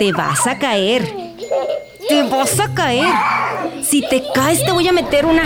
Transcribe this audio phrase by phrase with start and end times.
[0.00, 1.14] te vas a caer.
[2.08, 3.12] Te vas a caer.
[3.84, 5.42] Si te caes, te voy a meter una.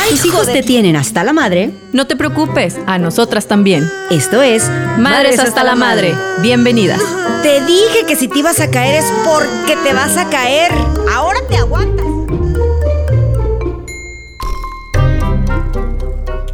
[0.00, 1.70] ¡Ay, Tus hijos te tienen hasta la madre.
[1.92, 3.86] No te preocupes, a nosotras también.
[4.10, 6.14] Esto es Madres, hasta, la madre.
[6.38, 7.02] Bienvenidas.
[7.42, 10.72] Te dije que si te ibas a caer es porque te vas a caer.
[11.12, 12.09] Ahora te aguantas.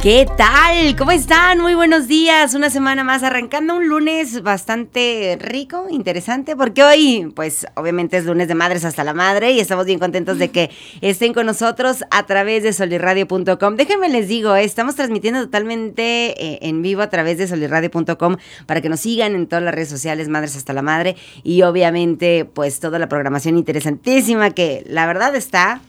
[0.07, 0.95] ¿Qué tal?
[0.95, 1.59] ¿Cómo están?
[1.59, 2.53] Muy buenos días.
[2.53, 8.47] Una semana más arrancando un lunes bastante rico, interesante, porque hoy, pues obviamente es lunes
[8.47, 10.69] de madres hasta la madre y estamos bien contentos de que
[11.01, 13.75] estén con nosotros a través de solirradio.com.
[13.75, 18.87] Déjenme les digo, estamos transmitiendo totalmente eh, en vivo a través de solirradio.com para que
[18.87, 22.97] nos sigan en todas las redes sociales, madres hasta la madre y obviamente pues toda
[22.97, 25.81] la programación interesantísima que la verdad está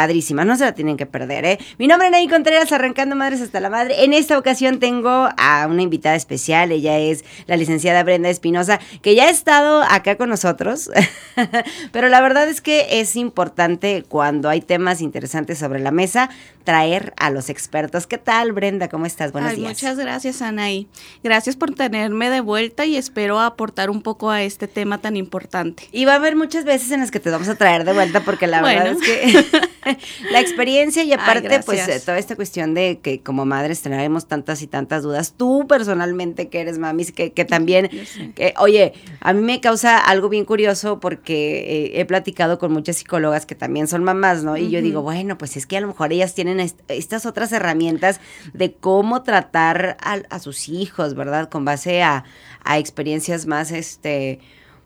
[0.00, 1.58] padrísima, no se la tienen que perder, ¿eh?
[1.76, 4.02] Mi nombre es Nay Contreras, arrancando Madres hasta la Madre.
[4.02, 9.14] En esta ocasión tengo a una invitada especial, ella es la licenciada Brenda Espinosa, que
[9.14, 10.90] ya ha estado acá con nosotros,
[11.92, 16.30] pero la verdad es que es importante cuando hay temas interesantes sobre la mesa,
[16.64, 18.06] traer a los expertos.
[18.06, 18.88] ¿Qué tal, Brenda?
[18.88, 19.32] ¿Cómo estás?
[19.32, 19.68] Buenos días.
[19.68, 20.86] Muchas gracias, Anaí.
[21.22, 25.88] Gracias por tenerme de vuelta y espero aportar un poco a este tema tan importante.
[25.92, 28.20] Y va a haber muchas veces en las que te vamos a traer de vuelta
[28.20, 29.44] porque la verdad es que
[30.32, 34.62] la experiencia y aparte, pues eh, toda esta cuestión de que como madres tenemos tantas
[34.62, 37.90] y tantas dudas, tú personalmente que eres mamis, que, que también,
[38.34, 42.96] que, oye, a mí me causa algo bien curioso porque eh, he platicado con muchas
[42.96, 44.56] psicólogas que también son mamás, ¿no?
[44.56, 48.20] Y yo digo, bueno, pues es que a lo mejor ellas tienen estas otras herramientas
[48.52, 51.48] de cómo tratar a, a sus hijos, ¿verdad?
[51.48, 52.24] Con base a,
[52.64, 54.40] a experiencias más, este,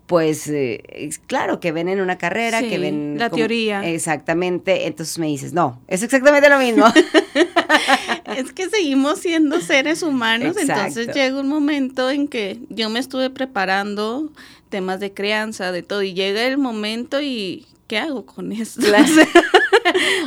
[0.06, 3.16] pues eh, claro, que ven en una carrera, que ven...
[3.18, 3.88] La teoría.
[3.88, 6.86] Exactamente, entonces me dices, no, es exactamente lo mismo.
[8.36, 13.30] es que seguimos siendo seres humanos, entonces llega un momento en que yo me estuve
[13.30, 14.30] preparando
[14.68, 18.82] temas de crianza, de todo, y llega el momento y ¿qué hago con esto?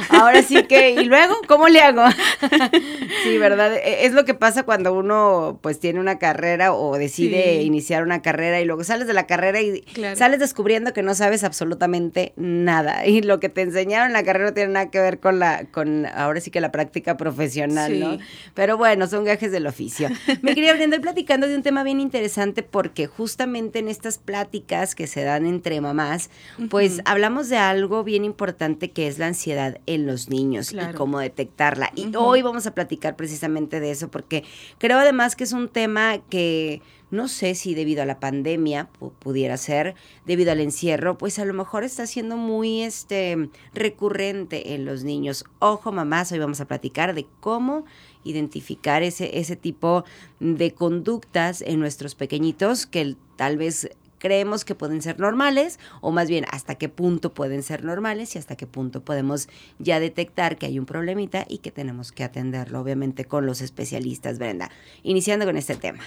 [0.10, 2.04] Ahora sí que, ¿y luego cómo le hago?
[3.24, 3.76] sí, ¿verdad?
[3.76, 8.22] E, es lo que pasa cuando uno pues tiene una carrera o decide iniciar una
[8.22, 9.84] carrera y luego sales de la carrera y
[10.16, 14.46] sales descubriendo que no sabes absolutamente nada y lo que te enseñaron en la carrera
[14.48, 18.18] no tiene nada que ver con la, con ahora sí que la práctica profesional, ¿no?
[18.54, 20.10] Pero bueno, son gajes del oficio.
[20.42, 25.08] Me quería aprender platicando de un tema bien interesante porque justamente en estas pláticas que
[25.08, 26.30] se dan entre mamás,
[26.70, 29.47] pues hablamos de algo bien importante que es la ansiedad
[29.86, 31.92] en los niños y cómo detectarla.
[31.96, 34.44] Y hoy vamos a platicar precisamente de eso porque
[34.78, 39.56] creo además que es un tema que no sé si debido a la pandemia pudiera
[39.56, 45.04] ser, debido al encierro, pues a lo mejor está siendo muy este recurrente en los
[45.04, 45.46] niños.
[45.60, 47.86] Ojo, mamás, hoy vamos a platicar de cómo
[48.26, 50.04] identificar ese, ese tipo
[50.42, 53.90] de conductas en nuestros pequeñitos que tal vez
[54.20, 58.40] creemos que pueden ser normales o más bien hasta qué punto pueden ser normales y
[58.40, 59.48] hasta qué punto podemos
[59.80, 64.40] ya detectar que hay un problemita y que tenemos que atenderlo, obviamente con los especialistas,
[64.40, 64.72] Brenda.
[65.04, 66.04] Iniciando con este tema.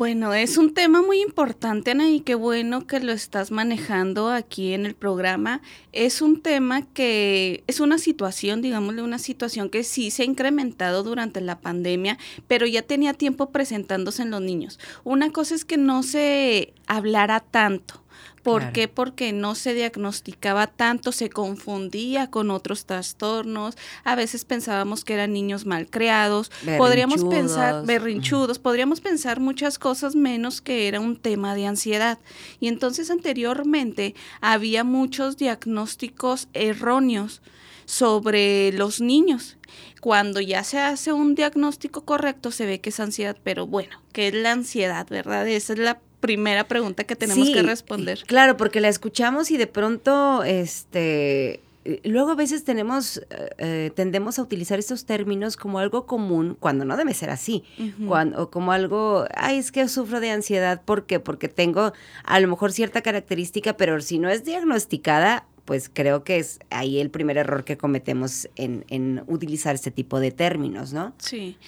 [0.00, 4.72] Bueno, es un tema muy importante, Ana, y qué bueno que lo estás manejando aquí
[4.72, 5.60] en el programa.
[5.92, 11.02] Es un tema que es una situación, digámosle, una situación que sí se ha incrementado
[11.02, 12.16] durante la pandemia,
[12.48, 14.78] pero ya tenía tiempo presentándose en los niños.
[15.04, 18.02] Una cosa es que no se hablara tanto
[18.42, 18.88] ¿Por qué?
[18.88, 25.32] Porque no se diagnosticaba tanto, se confundía con otros trastornos, a veces pensábamos que eran
[25.32, 31.54] niños mal creados, podríamos pensar, berrinchudos, podríamos pensar muchas cosas menos que era un tema
[31.54, 32.18] de ansiedad.
[32.60, 37.42] Y entonces anteriormente había muchos diagnósticos erróneos
[37.84, 39.58] sobre los niños.
[40.00, 44.28] Cuando ya se hace un diagnóstico correcto, se ve que es ansiedad, pero bueno, ¿qué
[44.28, 45.46] es la ansiedad, verdad?
[45.46, 48.22] Esa es la primera pregunta que tenemos que responder.
[48.26, 51.60] Claro, porque la escuchamos y de pronto, este,
[52.04, 56.84] luego a veces tenemos, eh, eh, tendemos a utilizar estos términos como algo común cuando
[56.84, 57.64] no debe ser así,
[58.06, 61.20] cuando, o como algo, ay, es que sufro de ansiedad, ¿por qué?
[61.20, 61.92] Porque tengo
[62.24, 66.98] a lo mejor cierta característica, pero si no es diagnosticada, pues creo que es ahí
[66.98, 71.14] el primer error que cometemos en, utilizar este tipo de términos, ¿no?
[71.18, 71.58] Sí.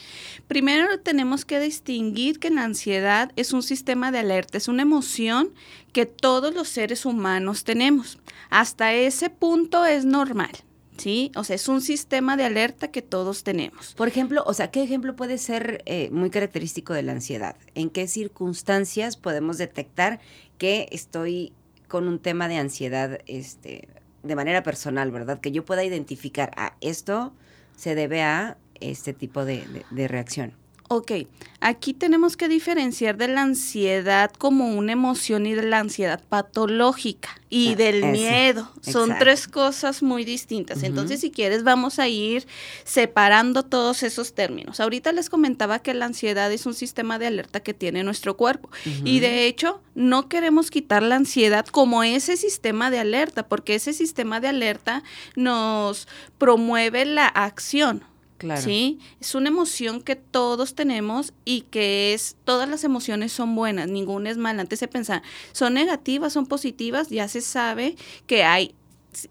[0.48, 5.50] Primero tenemos que distinguir que la ansiedad es un sistema de alerta, es una emoción
[5.92, 8.18] que todos los seres humanos tenemos.
[8.50, 10.50] Hasta ese punto es normal.
[10.96, 11.30] ¿sí?
[11.36, 13.94] O sea, es un sistema de alerta que todos tenemos.
[13.94, 17.54] Por ejemplo, o sea, ¿qué ejemplo puede ser eh, muy característico de la ansiedad?
[17.76, 20.18] ¿En qué circunstancias podemos detectar
[20.58, 21.52] que estoy
[21.92, 23.86] con un tema de ansiedad este,
[24.22, 25.40] de manera personal, ¿verdad?
[25.40, 27.34] Que yo pueda identificar, a ah, esto
[27.76, 30.54] se debe a este tipo de, reacción.
[30.88, 31.12] Ok,
[31.60, 37.30] aquí tenemos que diferenciar de la ansiedad como una emoción y de la ansiedad patológica
[37.48, 38.70] y Ah, del miedo.
[38.82, 40.82] Son tres cosas muy distintas.
[40.82, 42.46] Entonces, si quieres, vamos a ir
[42.84, 44.80] separando todos esos términos.
[44.80, 48.70] Ahorita les comentaba que la ansiedad es un sistema de alerta que tiene nuestro cuerpo.
[49.04, 53.92] Y de hecho, no queremos quitar la ansiedad como ese sistema de alerta, porque ese
[53.92, 55.02] sistema de alerta
[55.36, 56.08] nos
[56.38, 58.04] promueve la acción.
[58.42, 58.60] Claro.
[58.60, 63.88] Sí, es una emoción que todos tenemos y que es, todas las emociones son buenas,
[63.88, 64.62] ninguna es mala.
[64.62, 65.22] Antes se pensaba,
[65.52, 67.94] son negativas, son positivas, ya se sabe
[68.26, 68.74] que hay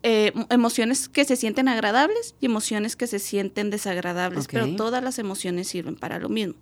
[0.01, 5.19] eh, emociones que se sienten agradables y emociones que se sienten desagradables, pero todas las
[5.19, 6.53] emociones sirven para lo mismo.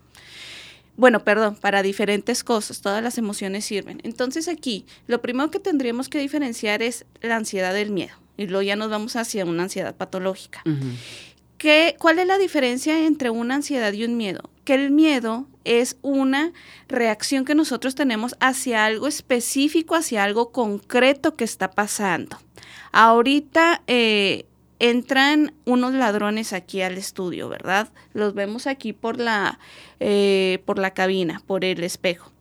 [0.97, 4.01] Bueno, perdón, para diferentes cosas, todas las emociones sirven.
[4.03, 8.15] Entonces aquí, lo primero que tendríamos que diferenciar es la ansiedad del miedo.
[8.37, 10.63] Y luego ya nos vamos hacia una ansiedad patológica.
[11.59, 14.49] ¿Qué, ¿Cuál es la diferencia entre una ansiedad y un miedo?
[14.63, 16.53] Que el miedo es una
[16.87, 22.37] reacción que nosotros tenemos hacia algo específico, hacia algo concreto que está pasando.
[22.93, 24.45] Ahorita eh,
[24.79, 27.89] entran unos ladrones aquí al estudio, ¿verdad?
[28.13, 29.59] Los vemos aquí por la,
[29.99, 32.31] eh, por la cabina, por el espejo.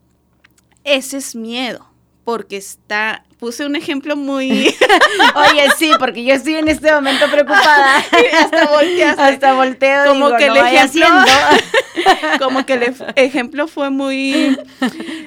[0.85, 1.88] Ese es miedo,
[2.29, 4.51] porque está, puse un ejemplo muy...
[5.35, 7.97] Oye, sí, porque yo estoy en este momento preocupada.
[8.43, 9.19] hasta volteaste.
[9.21, 10.05] Hasta volteo.
[10.05, 12.39] Como digo, que no el vaya ejemplo- haciendo.
[12.39, 14.55] Como que el ejemplo fue muy...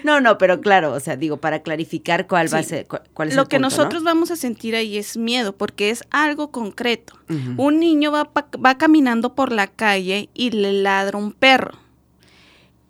[0.05, 3.31] No, no, pero claro, o sea, digo, para clarificar cuál va a ser, cu- cuál
[3.31, 3.77] es Lo el que punto, ¿no?
[3.77, 7.15] nosotros vamos a sentir ahí es miedo, porque es algo concreto.
[7.57, 8.31] Un niño va,
[8.65, 11.79] va caminando por la calle y le ladra un perro.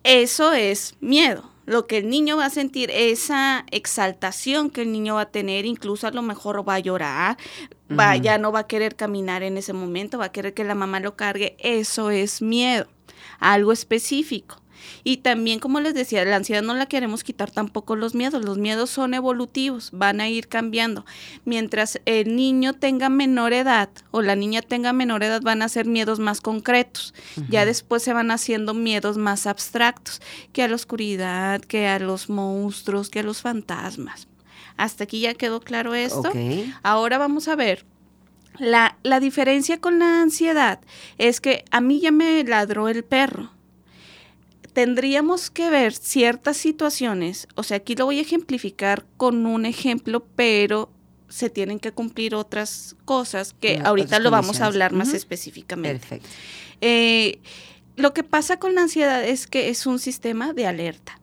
[0.03, 1.49] Eso es miedo.
[1.65, 5.65] Lo que el niño va a sentir, esa exaltación que el niño va a tener,
[5.65, 7.37] incluso a lo mejor va a llorar,
[7.97, 10.75] va, ya no va a querer caminar en ese momento, va a querer que la
[10.75, 11.55] mamá lo cargue.
[11.59, 12.87] Eso es miedo,
[13.39, 14.62] algo específico.
[15.03, 18.43] Y también, como les decía, la ansiedad no la queremos quitar tampoco los miedos.
[18.43, 21.05] Los miedos son evolutivos, van a ir cambiando.
[21.45, 25.85] Mientras el niño tenga menor edad o la niña tenga menor edad, van a ser
[25.85, 27.13] miedos más concretos.
[27.49, 30.21] Ya después se van haciendo miedos más abstractos,
[30.51, 34.27] que a la oscuridad, que a los monstruos, que a los fantasmas.
[34.77, 36.31] Hasta aquí ya quedó claro esto.
[36.81, 37.85] Ahora vamos a ver.
[38.59, 40.79] La, la diferencia con la ansiedad
[41.17, 43.51] es que a mí ya me ladró el perro.
[44.73, 50.25] Tendríamos que ver ciertas situaciones, o sea, aquí lo voy a ejemplificar con un ejemplo,
[50.35, 50.89] pero
[51.29, 55.99] se tienen que cumplir otras cosas que ahorita lo vamos a hablar más específicamente.
[55.99, 56.29] Perfecto.
[56.81, 57.39] Eh,
[57.95, 61.19] lo que pasa con la ansiedad es que es un sistema de alerta,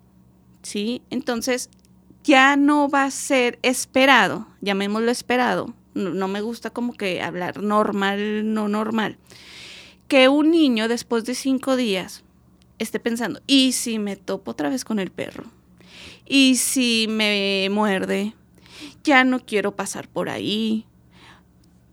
[0.62, 1.02] ¿sí?
[1.10, 1.70] Entonces,
[2.22, 7.62] ya no va a ser esperado, llamémoslo esperado, no, no me gusta como que hablar
[7.62, 9.18] normal, no normal,
[10.06, 12.22] que un niño después de cinco días
[12.80, 15.44] esté pensando, ¿y si me topo otra vez con el perro?
[16.26, 18.34] ¿Y si me muerde?
[19.04, 20.86] Ya no quiero pasar por ahí.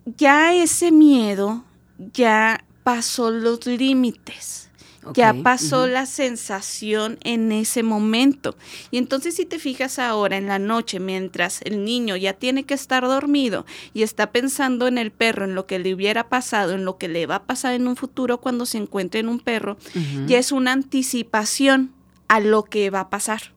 [0.05, 1.65] Ya ese miedo
[2.13, 4.66] ya pasó los límites.
[5.13, 8.55] Ya pasó la sensación en ese momento.
[8.91, 12.73] Y entonces si te fijas ahora en la noche, mientras el niño ya tiene que
[12.73, 16.85] estar dormido y está pensando en el perro, en lo que le hubiera pasado, en
[16.85, 19.77] lo que le va a pasar en un futuro cuando se encuentre en un perro,
[20.25, 21.93] ya es una anticipación
[22.27, 23.53] a lo que va a pasar.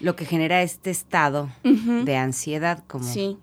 [0.00, 3.04] Lo que genera este estado de ansiedad, como.
[3.04, 3.38] Sí,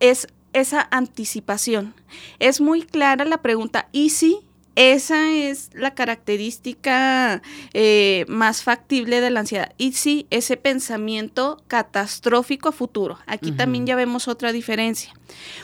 [0.00, 1.94] es esa anticipación.
[2.38, 4.40] Es muy clara la pregunta, ¿y si?
[4.74, 7.42] Esa es la característica
[7.74, 9.72] eh, más factible de la ansiedad.
[9.76, 13.18] Y sí, ese pensamiento catastrófico a futuro.
[13.26, 15.12] Aquí también ya vemos otra diferencia.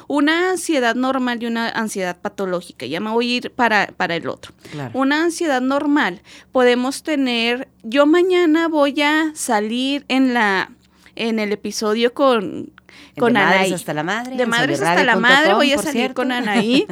[0.08, 2.84] Una ansiedad normal y una ansiedad patológica.
[2.86, 4.52] Ya me voy a ir para, para el otro.
[4.72, 4.90] Claro.
[4.92, 6.20] Una ansiedad normal
[6.52, 10.70] podemos tener, yo mañana voy a salir en la
[11.18, 12.72] en el episodio con,
[13.18, 14.36] con de madres hasta la madre.
[14.36, 16.14] De madres hasta la madre voy a salir cierto.
[16.14, 16.86] con Anaí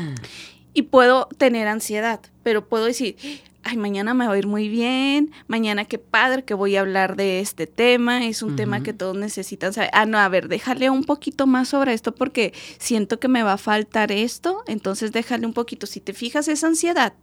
[0.76, 3.16] y puedo tener ansiedad, pero puedo decir,
[3.62, 7.16] ay, mañana me va a ir muy bien, mañana qué padre que voy a hablar
[7.16, 9.88] de este tema, es un tema que todos necesitan saber.
[9.94, 13.54] Ah, no, a ver, déjale un poquito más sobre esto porque siento que me va
[13.54, 15.86] a faltar esto, entonces déjale un poquito.
[15.86, 17.14] Si te fijas, esa ansiedad,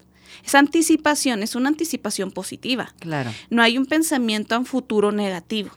[0.43, 2.93] esa anticipación, es una anticipación positiva.
[2.99, 3.29] Claro.
[3.51, 5.69] No hay un pensamiento en futuro negativo.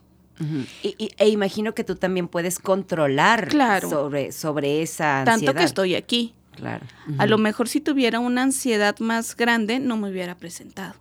[0.82, 3.88] Y, y- e imagino que tú también puedes controlar Claro.
[3.88, 5.38] sobre, sobre esa ansiedad.
[5.38, 6.34] Tanto que estoy aquí.
[6.56, 6.86] Claro.
[7.18, 10.94] A lo mejor si tuviera una ansiedad más grande, no me hubiera presentado.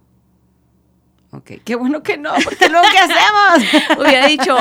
[1.32, 1.52] Ok.
[1.64, 3.98] Qué bueno que no, porque luego ¿qué hacemos?
[4.00, 4.56] Hubiera dicho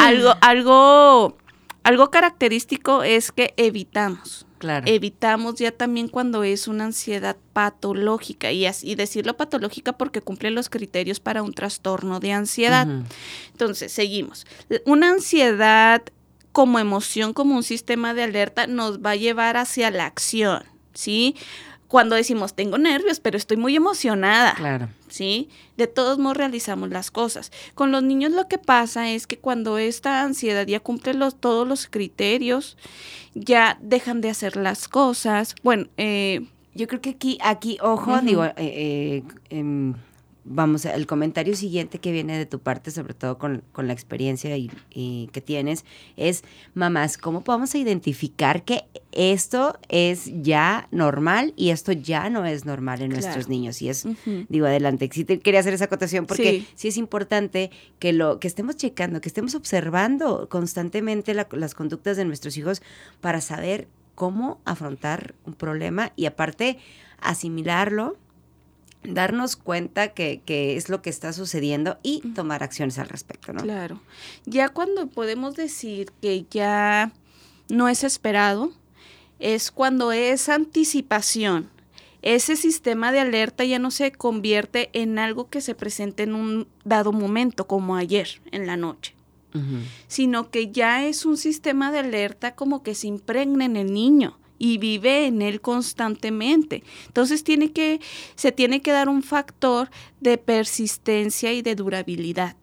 [0.00, 1.36] algo, algo,
[1.82, 4.46] algo característico es que evitamos.
[4.58, 4.86] Claro.
[4.88, 10.70] Evitamos ya también cuando es una ansiedad patológica y, así, decirlo patológica porque cumple los
[10.70, 12.88] criterios para un trastorno de ansiedad.
[13.52, 14.46] Entonces, seguimos.
[14.86, 16.02] Una ansiedad
[16.56, 20.62] como emoción, como un sistema de alerta, nos va a llevar hacia la acción,
[20.94, 21.36] ¿sí?
[21.86, 24.54] Cuando decimos, tengo nervios, pero estoy muy emocionada.
[24.54, 24.88] Claro.
[25.08, 25.50] ¿sí?
[25.76, 27.52] De todos modos realizamos las cosas.
[27.74, 31.68] Con los niños lo que pasa es que cuando esta ansiedad ya cumple los, todos
[31.68, 32.78] los criterios,
[33.34, 35.56] ya dejan de hacer las cosas.
[35.62, 39.92] Bueno, eh, Yo creo que aquí, aquí, ojo, digo, eh, eh, em,
[40.48, 44.56] vamos, el comentario siguiente que viene de tu parte, sobre todo con, con la experiencia
[44.56, 45.84] y, y que tienes,
[46.16, 52.64] es, mamás, ¿cómo podemos identificar que esto es ya normal y esto ya no es
[52.64, 53.82] normal en nuestros niños?
[53.82, 54.06] Y es,
[54.48, 56.66] digo, adelante, sí te quería hacer esa acotación porque Sí.
[56.74, 62.16] sí, es importante que lo que estemos checando, que estemos observando constantemente la- las conductas
[62.16, 62.82] de nuestros hijos
[63.20, 66.78] para saber cómo afrontar un problema y aparte
[67.20, 68.16] asimilarlo,
[69.08, 73.62] darnos cuenta que, que es lo que está sucediendo y tomar acciones al respecto, ¿no?
[73.62, 74.00] Claro.
[74.44, 77.12] Ya cuando podemos decir que ya
[77.68, 78.72] no es esperado,
[79.38, 81.70] es cuando esa anticipación,
[82.22, 86.68] ese sistema de alerta ya no se convierte en algo que se presente en un
[86.84, 89.14] dado momento, como ayer en la noche,
[90.06, 94.38] sino que ya es un sistema de alerta como que se impregna en el niño
[94.58, 96.82] y vive en él constantemente.
[97.06, 98.00] Entonces tiene que,
[98.34, 102.56] se tiene que dar un factor de persistencia y de durabilidad.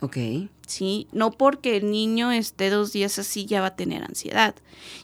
[0.00, 0.16] Ok.
[0.66, 1.06] ¿sí?
[1.12, 4.54] No porque el niño esté dos días así ya va a tener ansiedad,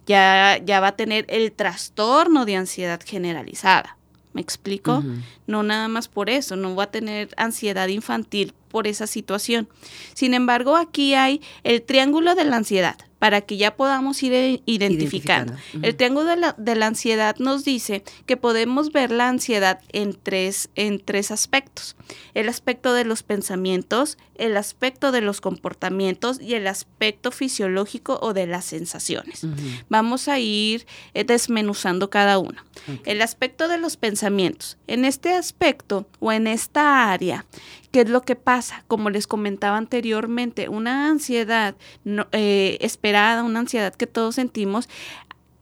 [0.07, 3.97] ya, ya va a tener el trastorno de ansiedad generalizada.
[4.35, 5.05] ¿Me explico?
[5.47, 9.69] No nada más por eso, no va a tener ansiedad infantil por esa situación.
[10.15, 14.63] Sin embargo, aquí hay el triángulo de la ansiedad, para que ya podamos ir eh,
[14.67, 15.55] identificando.
[15.81, 20.19] El triángulo de la, de la ansiedad nos dice que podemos ver la ansiedad en
[20.21, 21.95] tres, en tres aspectos.
[22.35, 28.33] El aspecto de los pensamientos, el aspecto de los comportamientos y el aspecto fisiológico o
[28.33, 29.47] de las sensaciones.
[29.89, 32.63] Vamos a ir eh, desmenuzando cada uno.
[33.05, 34.77] El aspecto de los pensamientos.
[34.87, 37.45] En este aspecto o en esta área,
[37.91, 38.85] ¿qué es lo que pasa?
[38.89, 44.89] Como les comentaba anteriormente, una ansiedad no- eh, esperada, una ansiedad que todos sentimos,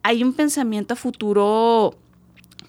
[0.03, 1.95] hay un pensamiento a futuro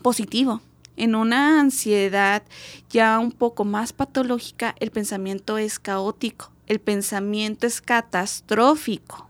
[0.02, 0.60] positivo.
[0.96, 2.42] En una ansiedad
[2.90, 9.28] ya un poco más patológica, el pensamiento es caótico, el pensamiento es catastrófico.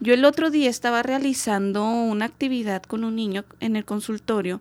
[0.00, 4.60] Yo el otro día estaba realizando una actividad con un niño en el consultorio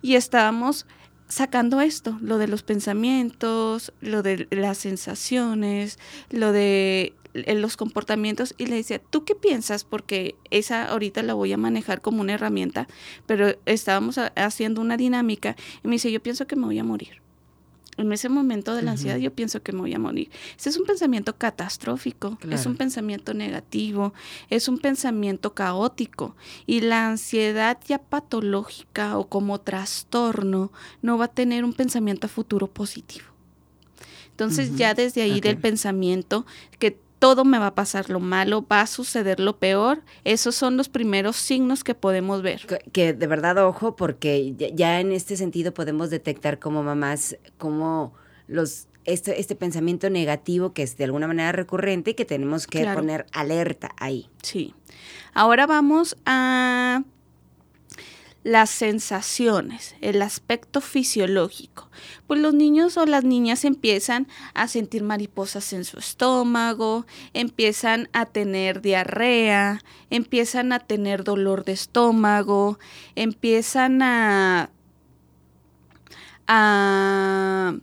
[0.00, 0.86] y estábamos
[1.28, 5.98] sacando esto, lo de los pensamientos, lo de las sensaciones,
[6.30, 9.84] lo de los comportamientos y le decía, ¿tú qué piensas?
[9.84, 12.88] Porque esa ahorita la voy a manejar como una herramienta,
[13.26, 16.84] pero estábamos ha- haciendo una dinámica y me dice, yo pienso que me voy a
[16.84, 17.22] morir.
[17.98, 20.30] En ese momento de la ansiedad yo pienso que me voy a morir.
[20.58, 24.14] Ese es un pensamiento catastrófico, es un pensamiento negativo,
[24.48, 26.34] es un pensamiento caótico
[26.66, 30.72] y la ansiedad ya patológica o como trastorno
[31.02, 33.26] no va a tener un pensamiento a futuro positivo.
[34.30, 36.46] Entonces ya desde ahí del pensamiento
[36.78, 40.76] que todo me va a pasar lo malo, va a suceder lo peor, esos son
[40.76, 42.66] los primeros signos que podemos ver.
[42.66, 47.36] Que- Que de verdad, ojo, porque ya, ya en este sentido podemos detectar como mamás,
[47.58, 48.12] como
[48.48, 52.80] los este, este pensamiento negativo que es de alguna manera recurrente y que tenemos que
[52.82, 52.98] Claro.
[53.00, 54.28] poner alerta ahí.
[54.42, 54.74] Sí.
[55.32, 57.02] Ahora vamos a
[58.44, 61.90] las sensaciones, el aspecto fisiológico.
[62.26, 68.26] Pues los niños o las niñas empiezan a sentir mariposas en su estómago, empiezan a
[68.26, 69.80] tener diarrea,
[70.10, 72.78] empiezan a tener dolor de estómago,
[73.14, 74.70] empiezan a
[76.48, 77.74] a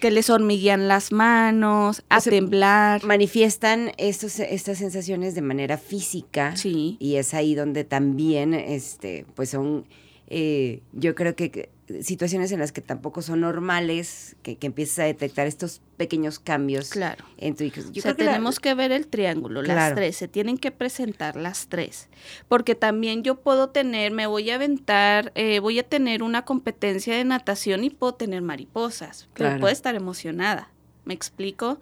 [0.00, 3.04] que les hormiguean las manos, a O sea, temblar.
[3.04, 6.96] Manifiestan estos, estas sensaciones de manera física Sí.
[7.00, 9.86] y es ahí donde también, este, pues son,
[10.28, 11.68] eh, yo creo que que
[12.02, 16.90] situaciones en las que tampoco son normales, que, que empiezas a detectar estos pequeños cambios
[16.90, 17.24] Claro.
[17.38, 17.80] en tu hijo.
[17.80, 20.58] Yo o sea, creo que la- tenemos que ver el triángulo, las tres, se tienen
[20.58, 22.08] que presentar las tres.
[22.48, 27.16] Porque también yo puedo tener, me voy a aventar, eh, voy a tener una competencia
[27.16, 30.70] de natación y puedo tener mariposas, pero puedo estar emocionada.
[31.08, 31.78] ¿Me explico?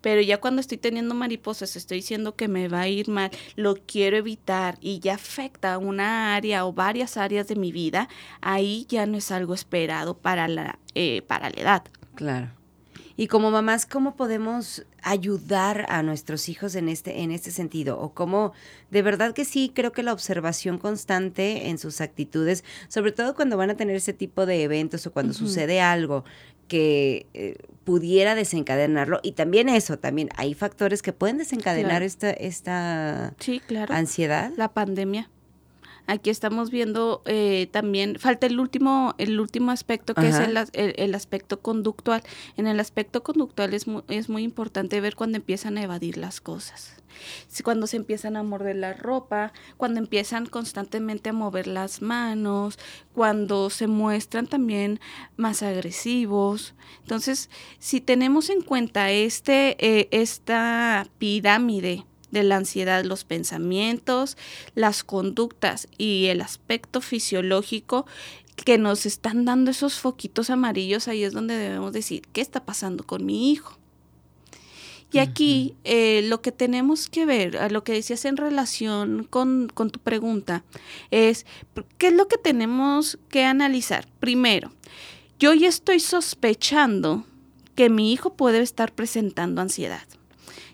[0.00, 3.74] Pero ya cuando estoy teniendo mariposas, estoy diciendo que me va a ir mal, lo
[3.76, 8.08] quiero evitar y ya afecta a una área o varias áreas de mi vida,
[8.40, 11.84] ahí ya no es algo esperado para la, eh, para la edad.
[12.14, 12.52] Claro.
[13.18, 18.00] Y como mamás, ¿cómo podemos ayudar a nuestros hijos en este, en este sentido?
[18.00, 18.54] O cómo,
[18.90, 23.58] de verdad que sí, creo que la observación constante en sus actitudes, sobre todo cuando
[23.58, 26.24] van a tener ese tipo de eventos o cuando sucede algo
[26.70, 29.18] que eh, pudiera desencadenarlo.
[29.24, 33.92] Y también eso, también hay factores que pueden desencadenar esta, esta sí, claro.
[33.92, 34.52] ansiedad.
[34.56, 35.28] La pandemia.
[36.10, 41.14] Aquí estamos viendo eh, también, falta el último, el último aspecto que es el, el,
[41.14, 42.24] aspecto conductual.
[42.56, 46.40] En el aspecto conductual es muy, es muy importante ver cuando empiezan a evadir las
[46.40, 46.96] cosas.
[47.62, 52.76] Cuando se empiezan a morder la ropa, cuando empiezan constantemente a mover las manos,
[53.14, 54.98] cuando se muestran también
[55.36, 56.74] más agresivos.
[57.02, 64.36] Entonces, si tenemos en cuenta este, eh, esta pirámide de la ansiedad, los pensamientos,
[64.74, 68.06] las conductas y el aspecto fisiológico
[68.64, 73.04] que nos están dando esos foquitos amarillos, ahí es donde debemos decir, ¿qué está pasando
[73.04, 73.78] con mi hijo?
[75.12, 79.90] Y aquí eh, lo que tenemos que ver, lo que decías en relación con, con,
[79.90, 80.62] tu pregunta,
[81.10, 81.46] es
[81.98, 84.06] qué es lo que tenemos que analizar.
[84.20, 84.70] Primero,
[85.40, 87.24] yo ya estoy sospechando
[87.74, 90.06] que mi hijo puede estar presentando ansiedad.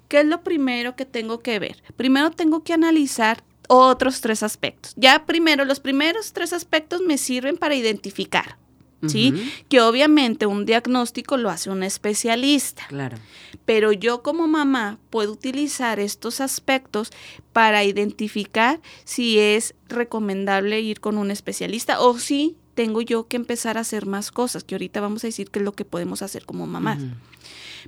[0.09, 1.83] ¿Qué es lo primero que tengo que ver?
[1.97, 4.93] Primero tengo que analizar otros tres aspectos.
[4.97, 8.59] Ya primero, los primeros tres aspectos me sirven para identificar,
[9.07, 9.35] ¿sí?
[9.69, 12.87] Que obviamente un diagnóstico lo hace un especialista.
[12.89, 13.19] Claro.
[13.65, 17.11] Pero yo como mamá puedo utilizar estos aspectos
[17.53, 23.79] para identificar si es recomendable ir con un especialista o si tengo yo que empezar
[23.79, 26.45] a hacer más cosas, que ahorita vamos a decir qué es lo que podemos hacer
[26.45, 26.99] como mamás.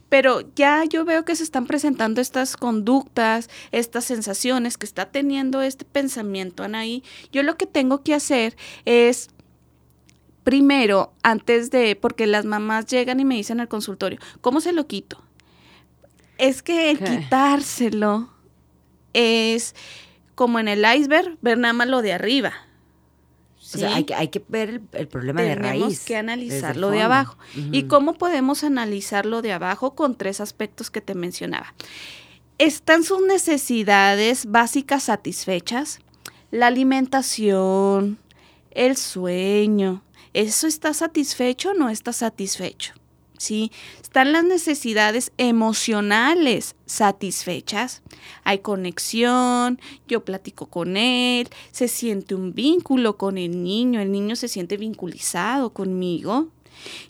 [0.09, 5.63] Pero ya yo veo que se están presentando estas conductas, estas sensaciones que está teniendo
[5.63, 7.03] este pensamiento Anaí.
[7.33, 9.29] Yo lo que tengo que hacer es
[10.45, 14.87] primero, antes de, porque las mamás llegan y me dicen al consultorio, ¿cómo se lo
[14.87, 15.23] quito?
[16.39, 18.31] Es que el quitárselo
[19.13, 19.75] es
[20.35, 22.55] como en el iceberg, ver nada más lo de arriba.
[23.75, 25.81] O sea, hay que, hay que ver el, problema de raíz.
[25.81, 27.37] Tenemos que analizarlo de abajo.
[27.71, 29.95] ¿Y cómo podemos analizarlo de abajo?
[29.95, 31.75] Con tres aspectos que te mencionaba.
[32.57, 36.01] ¿Están sus necesidades básicas satisfechas?
[36.51, 38.19] La alimentación,
[38.71, 40.03] el sueño.
[40.33, 42.95] ¿Eso está satisfecho o no está satisfecho?
[43.39, 43.73] ¿Sí?
[44.03, 48.03] Están las necesidades emocionales satisfechas.
[48.45, 54.37] Hay conexión, yo platico con él, se siente un vínculo con el niño, el niño
[54.37, 56.49] se siente vinculizado conmigo.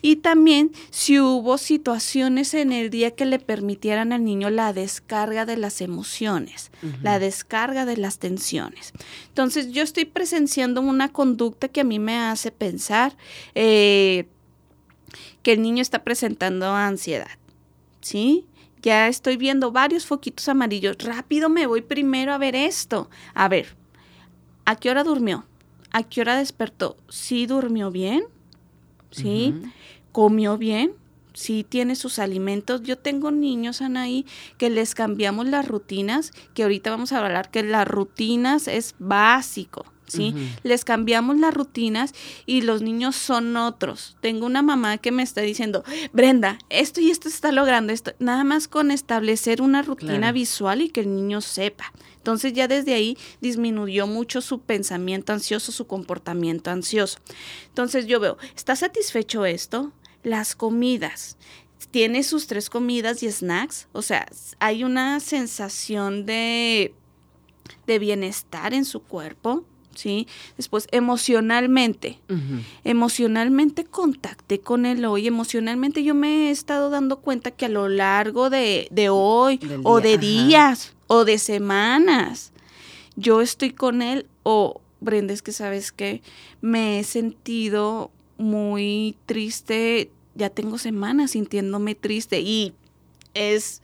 [0.01, 5.47] Y también si hubo situaciones en el día que le permitieran al niño la descarga
[5.47, 6.71] de las emociones,
[7.03, 8.93] la descarga de las tensiones.
[9.29, 13.17] Entonces yo estoy presenciando una conducta que a mí me hace pensar,
[13.55, 14.27] eh,
[15.43, 17.39] que el niño está presentando ansiedad,
[18.01, 18.47] ¿sí?
[18.83, 20.97] Ya estoy viendo varios foquitos amarillos.
[20.99, 23.11] Rápido me voy primero a ver esto.
[23.35, 23.77] A ver,
[24.65, 25.45] ¿a qué hora durmió?
[25.91, 26.97] ¿A qué hora despertó?
[27.09, 28.25] ¿Sí durmió bien?
[29.11, 29.55] ¿Sí?
[30.13, 30.93] ¿Comió bien?
[31.33, 32.83] ¿Sí tiene sus alimentos?
[32.83, 34.27] Yo tengo niños, Anaí,
[34.59, 39.87] que les cambiamos las rutinas, que ahorita vamos a hablar que las rutinas es básico.
[40.09, 40.35] ¿Sí?
[40.63, 42.13] Les cambiamos las rutinas
[42.47, 44.17] y los niños son otros.
[44.21, 48.45] Tengo una mamá que me está diciendo, Brenda, esto y esto está logrando esto, nada
[48.45, 51.93] más con establecer una rutina visual y que el niño sepa.
[52.29, 57.19] Entonces ya desde ahí disminuyó mucho su pensamiento ansioso, su comportamiento ansioso.
[57.69, 59.93] Entonces yo veo, ¿está satisfecho esto?
[60.23, 61.39] Las comidas.
[61.91, 63.89] Tiene sus tres comidas y snacks.
[63.93, 64.27] O sea,
[64.59, 66.93] hay una sensación de,
[67.87, 69.65] de bienestar en su cuerpo.
[69.99, 70.27] ¿Sí?
[70.57, 72.19] Después, emocionalmente.
[72.85, 75.27] Emocionalmente contacté con él hoy.
[75.27, 80.19] Emocionalmente yo me he estado dando cuenta que a lo largo de, hoy, o de
[80.19, 82.53] días, o de semanas,
[83.17, 86.23] yo estoy con él, o Brenda, es que sabes que
[86.61, 92.73] me he sentido muy triste, ya tengo semanas sintiéndome triste y
[93.35, 93.83] es,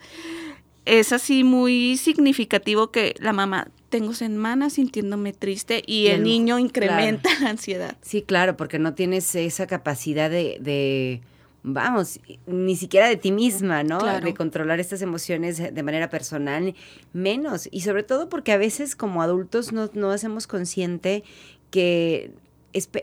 [0.85, 7.31] es así muy significativo que la mamá tengo semanas sintiéndome triste y, el, niño incrementa
[7.41, 7.97] la ansiedad.
[8.03, 11.21] Sí, claro, porque no tienes esa capacidad de,
[11.63, 14.01] vamos, ni siquiera de ti misma, ¿no?
[14.21, 16.75] De controlar estas emociones de manera personal,
[17.13, 17.69] menos.
[17.71, 21.23] Y sobre todo porque a veces como adultos no, no hacemos consciente
[21.71, 22.33] que,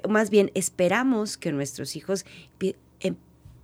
[0.10, 2.26] más bien esperamos que nuestros hijos
[3.00, 3.16] em,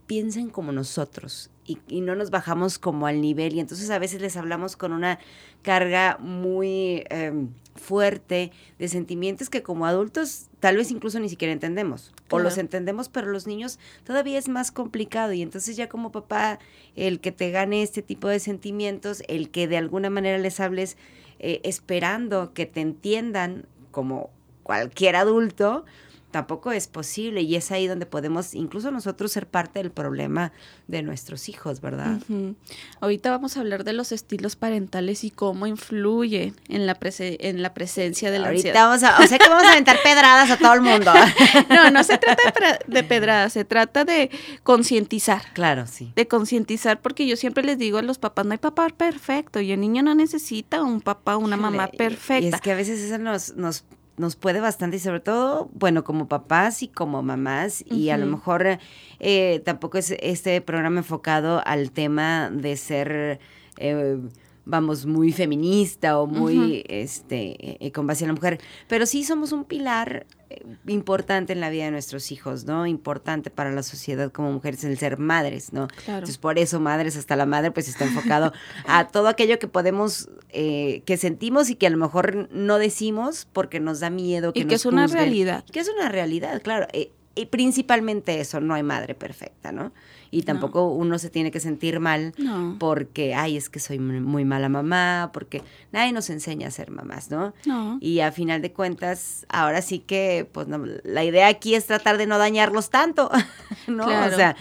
[0.05, 4.37] piensen como nosotros y, no nos bajamos como al nivel y entonces a veces les
[4.37, 5.19] hablamos con una
[5.61, 12.13] carga muy em, fuerte de sentimientos que como adultos tal vez incluso ni siquiera entendemos.
[12.29, 15.33] O los entendemos, pero los niños todavía es más complicado.
[15.33, 16.59] Y entonces ya como papá,
[16.95, 20.97] el que te gane este tipo de sentimientos, el que de alguna manera les hables
[21.39, 24.29] eh, esperando que te entiendan como
[24.63, 25.85] cualquier adulto,
[26.31, 27.41] tampoco es posible.
[27.41, 30.51] Y es ahí donde podemos incluso nosotros ser parte del problema
[30.87, 32.19] de nuestros hijos, ¿verdad?
[33.01, 37.61] Ahorita vamos a hablar de los estilos parentales y cómo influyen en la, prese- en
[37.61, 38.87] la presencia de la Ahorita ansiedad.
[38.87, 41.11] vamos a, o sea que vamos a aventar pedradas a todo el mundo.
[41.69, 44.29] No, no se trata de, pedradas, se trata de
[44.63, 45.41] concientizar.
[45.53, 46.11] claro, sí.
[46.15, 49.71] De concientizar, porque yo siempre les digo a los papás, no hay papá perfecto y
[49.71, 52.45] el niño no necesita un papá o una mamá perfecta.
[52.45, 53.83] Y es que a veces eso nos, nos,
[54.17, 58.25] nos puede bastante y sobre todo, bueno, como papás y como mamás y a lo
[58.25, 58.79] mejor
[59.19, 63.39] eh, tampoco es este programa enfocado al tema de ser...
[63.77, 64.19] eh,
[64.67, 69.53] vamos, muy feminista o muy, este, eh, con base en la mujer, pero sí somos
[69.53, 70.27] un pilar
[70.87, 72.87] importante en la vida de nuestros hijos, ¿no?
[72.87, 75.87] Importante para la sociedad como mujeres el ser madres, ¿no?
[75.87, 76.19] Claro.
[76.19, 78.53] Entonces, por eso, Madres hasta la Madre, pues está enfocado
[78.87, 83.47] a todo aquello que podemos, eh, que sentimos y que a lo mejor no decimos
[83.51, 84.53] porque nos da miedo.
[84.53, 85.21] Que y que nos es una juzguen.
[85.23, 85.65] realidad.
[85.65, 86.87] Que es una realidad, claro.
[86.93, 89.91] eh, y principalmente eso, no hay madre perfecta, ¿no?
[90.31, 92.75] Y tampoco uno se tiene que sentir mal No.
[92.79, 97.31] porque, ay, es que soy muy mala mamá, porque nadie nos enseña a ser mamás,
[97.31, 97.53] ¿no?
[97.65, 97.97] No.
[98.01, 100.67] Y a final de cuentas, ahora sí que, pues
[101.03, 103.29] la idea aquí es tratar de no dañarlos tanto,
[103.87, 104.05] ¿no?
[104.05, 104.33] Claro.
[104.33, 104.55] O sea,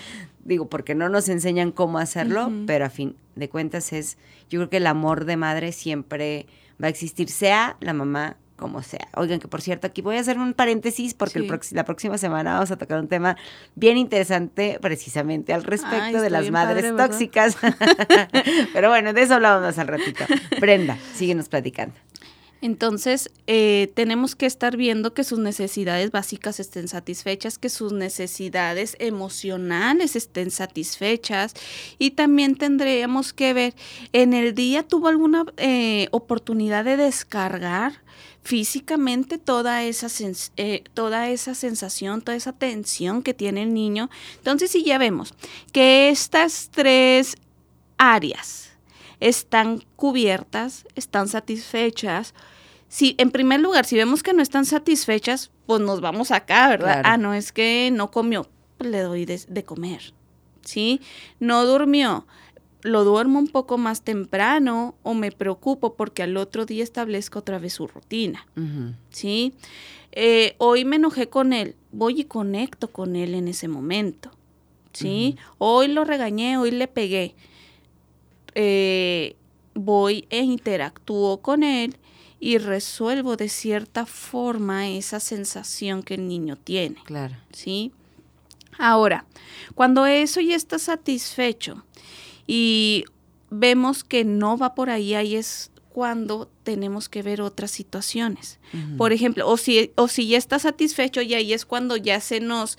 [0.44, 4.16] digo, porque no nos enseñan cómo hacerlo, pero a fin de cuentas es,
[4.48, 6.46] yo creo que el amor de madre siempre
[6.83, 9.09] va a existir, sea la mamá como sea.
[9.14, 11.75] Oigan, que por cierto, aquí voy a hacer un paréntesis porque Sí.
[11.75, 13.37] la próxima semana vamos a tocar un tema
[13.75, 17.57] bien interesante precisamente al respecto Ay, de las madres tóxicas.
[18.73, 20.25] pero bueno, de eso hablamos más al ratito.
[20.61, 21.95] Brenda, síguenos platicando.
[22.62, 28.97] Entonces, eh, tenemos que estar viendo que sus necesidades básicas estén satisfechas, que sus necesidades
[28.99, 31.53] emocionales estén satisfechas
[31.99, 33.75] y también tendríamos que ver,
[34.12, 38.03] ¿en el día tuvo alguna eh, oportunidad de descargar
[38.47, 44.09] físicamente toda esa, sens- eh, toda esa sensación, toda esa tensión que tiene el niño?
[44.37, 45.35] Entonces, si ya vemos
[45.73, 47.37] que estas tres
[47.99, 48.71] áreas
[49.19, 52.35] están cubiertas, están satisfechas.
[52.89, 57.01] Si, en primer lugar, si vemos que no están satisfechas, pues nos vamos acá, ¿verdad?
[57.01, 57.09] Claro.
[57.09, 60.15] Ah, no, es que no comió, pues le doy de, de comer,
[60.63, 61.01] ¿sí?
[61.41, 62.27] No durmió,
[62.87, 67.59] lo duermo un poco más temprano o me preocupo porque al otro día establezco otra
[67.59, 68.46] vez su rutina.
[69.11, 69.53] ¿sí?
[70.12, 74.31] Eh, hoy me enojé con él, voy y conecto con él en ese momento,
[74.92, 75.37] ¿sí?
[75.59, 77.35] Hoy lo regañé, hoy le pegué,
[78.55, 79.37] eh,
[79.75, 81.96] voy e interactúo con él
[82.40, 87.35] y resuelvo de cierta forma esa sensación que el niño tiene, Claro.
[87.53, 87.92] ¿sí?
[88.79, 89.25] Ahora,
[89.75, 91.83] cuando eso ya está satisfecho
[92.47, 93.05] y
[93.51, 98.59] vemos que no va por ahí, ahí es cuando tenemos que ver otras situaciones.
[98.99, 102.41] Por ejemplo, o si, o si ya está satisfecho y ahí es cuando ya se
[102.41, 102.77] nos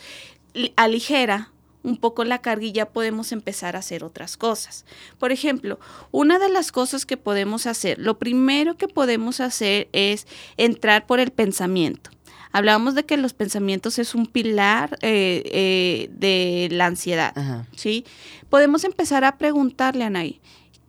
[0.53, 1.51] li- aligera
[1.83, 4.85] un poco la carga y ya podemos empezar a hacer otras cosas.
[5.17, 5.79] Por ejemplo,
[6.11, 10.27] una de las cosas que podemos hacer, lo primero que podemos hacer es
[10.57, 12.11] entrar por el pensamiento.
[12.51, 17.37] Hablábamos de que los pensamientos es un pilar eh, eh, de la ansiedad.
[17.37, 17.67] Ajá.
[17.75, 18.05] ¿sí?
[18.49, 20.41] Podemos empezar a preguntarle a Anaí,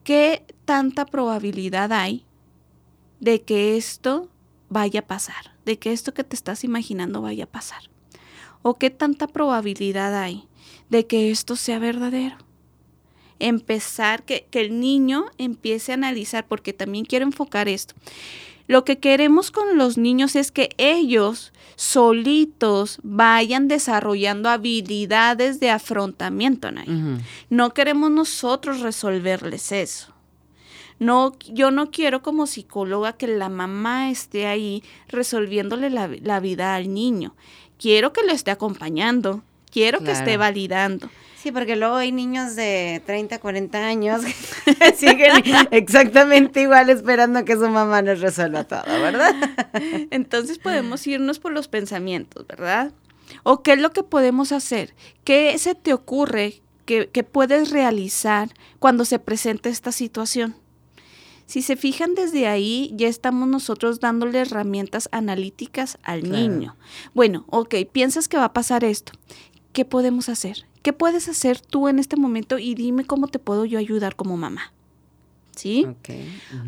[0.05, 2.25] ¿qué tanta probabilidad hay
[3.21, 4.29] de que esto
[4.68, 5.55] vaya a pasar?
[5.64, 7.83] De que esto que te estás imaginando vaya a pasar.
[8.62, 10.49] ¿O qué tanta probabilidad hay
[10.88, 12.37] de que esto sea verdadero?
[13.40, 17.94] Empezar, que, que el niño empiece a analizar, porque también quiero enfocar esto.
[18.68, 26.68] Lo que queremos con los niños es que ellos solitos vayan desarrollando habilidades de afrontamiento.
[27.48, 30.12] No queremos nosotros resolverles eso.
[30.98, 36.74] No, yo no quiero como psicóloga que la mamá esté ahí resolviéndole la, la vida
[36.74, 37.35] al niño.
[37.78, 39.42] Quiero que lo esté acompañando.
[39.70, 41.09] Quiero que esté validando.
[41.37, 44.22] Sí, porque luego hay niños de 30, 40 años
[44.64, 49.33] que siguen exactamente igual esperando que su mamá nos resuelva todo, ¿verdad?
[50.11, 52.92] Entonces podemos irnos por los pensamientos, ¿verdad?
[53.44, 54.94] ¿O qué es lo que podemos hacer?
[55.22, 58.48] ¿Qué se te ocurre que, que puedes realizar
[58.81, 60.57] cuando se presenta esta situación?
[61.46, 66.37] Si se fijan desde ahí, ya estamos nosotros dándole herramientas analíticas al Claro.
[66.37, 66.76] niño.
[67.14, 69.12] Bueno, ok, piensas que va a pasar esto.
[69.72, 70.66] ¿Qué podemos hacer?
[70.83, 72.59] ¿Qué puedes hacer tú en este momento?
[72.59, 74.72] Y dime cómo te puedo yo ayudar como mamá.
[75.57, 75.87] ¿Sí?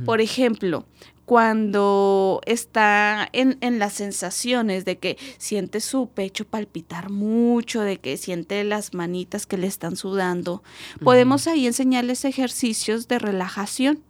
[0.04, 0.84] Por ejemplo,
[1.24, 8.16] cuando está en, en, las sensaciones de que siente su pecho palpitar mucho, de que
[8.16, 10.64] siente las manitas que le están sudando,
[11.04, 14.02] podemos ahí enseñarles ejercicios de relajación.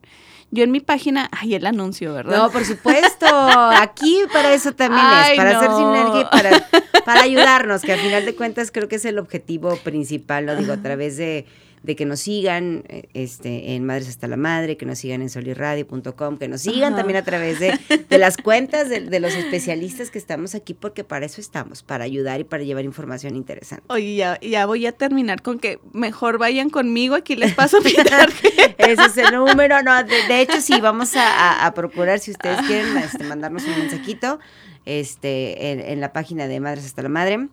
[0.52, 2.36] Yo en mi página, ay, el anuncio, ¿verdad?
[2.36, 3.26] No, por supuesto.
[3.26, 6.66] Aquí para eso también es, para hacer sinergia y para,
[7.04, 10.72] para ayudarnos, que al final de cuentas creo que es el objetivo principal, lo digo,
[10.72, 11.46] a través de
[11.82, 15.30] de que nos sigan eh, este, en Madres hasta la Madre, que nos sigan en
[15.30, 17.78] solirradio.com, que nos sigan también a través de,
[18.18, 22.44] las cuentas de, los especialistas que estamos aquí, porque para eso estamos, para ayudar y
[22.44, 23.84] para llevar información interesante.
[23.88, 27.90] Oye, ya, ya voy a terminar con que mejor vayan conmigo, aquí les paso mi
[28.78, 33.24] Ese es el número, no, de, hecho sí, vamos a, procurar, si ustedes quieren, este,
[33.24, 34.38] mandarnos un mensajito
[34.84, 37.48] este, en, en la página de Madres hasta la Madre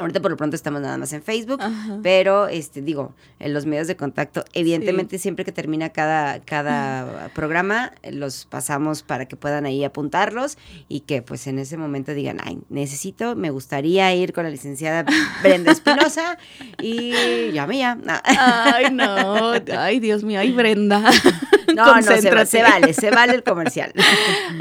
[0.00, 1.60] Ahorita por lo pronto estamos nada más en Facebook,
[2.02, 7.92] pero este digo, en los medios de contacto, evidentemente siempre que termina cada, cada programa,
[8.10, 10.56] los pasamos para que puedan ahí apuntarlos
[10.88, 15.04] y que pues en ese momento digan, ay, necesito, me gustaría ir con la licenciada
[15.42, 16.38] Brenda Espinosa
[16.82, 17.66] y ya.
[18.24, 21.10] Ay, no, ay, Dios mío, ay, Brenda.
[21.84, 23.92] No, no, se, se, vale, se vale el comercial.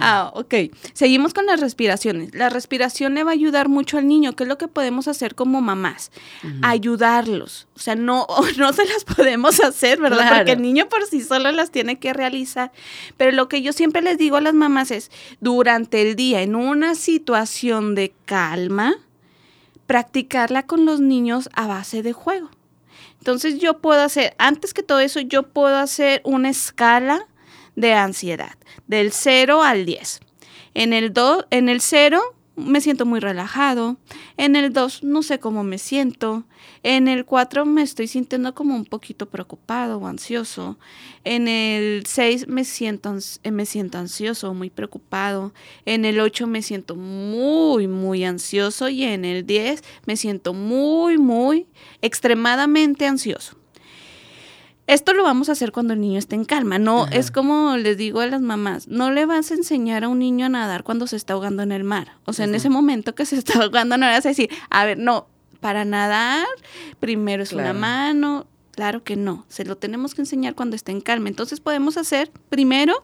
[0.01, 0.53] Ah, ok.
[0.93, 2.33] Seguimos con las respiraciones.
[2.33, 4.33] La respiración le va a ayudar mucho al niño.
[4.33, 6.11] ¿Qué es lo que podemos hacer como mamás?
[6.61, 7.67] Ayudarlos.
[7.75, 8.25] O sea, no,
[8.57, 10.37] no se las podemos hacer, ¿verdad?
[10.37, 12.71] Porque el niño por sí solo las tiene que realizar.
[13.17, 16.55] Pero lo que yo siempre les digo a las mamás es, durante el día, en
[16.55, 18.95] una situación de calma,
[19.85, 22.49] practicarla con los niños a base de juego.
[23.19, 27.27] Entonces yo puedo hacer, antes que todo eso, yo puedo hacer una escala
[27.75, 28.55] de ansiedad,
[28.87, 30.19] del 0 al 10.
[30.73, 32.21] En el, do, en el 0
[32.59, 33.97] me siento muy relajado.
[34.37, 36.43] En el 2 no sé cómo me siento.
[36.83, 40.77] En el 4 me estoy sintiendo como un poquito preocupado o ansioso.
[41.23, 45.53] En el 6 me siento, eh, me siento ansioso, muy preocupado.
[45.85, 48.89] En el 8 me siento muy, muy ansioso.
[48.89, 51.67] Y en el 10 me siento muy, muy,
[52.01, 53.58] extremadamente ansioso.
[54.89, 56.79] Esto lo vamos a hacer cuando el niño esté en calma.
[56.79, 60.17] No, es como les digo a las mamás, no le vas a enseñar a un
[60.17, 62.13] niño a nadar cuando se está ahogando en el mar.
[62.25, 64.85] O sea, en ese momento que se está ahogando, no le vas a decir, a
[64.85, 65.27] ver, no,
[65.59, 66.47] para nadar,
[66.99, 68.47] primero es una mano.
[68.71, 71.29] Claro que no, se lo tenemos que enseñar cuando esté en calma.
[71.29, 73.03] Entonces podemos hacer primero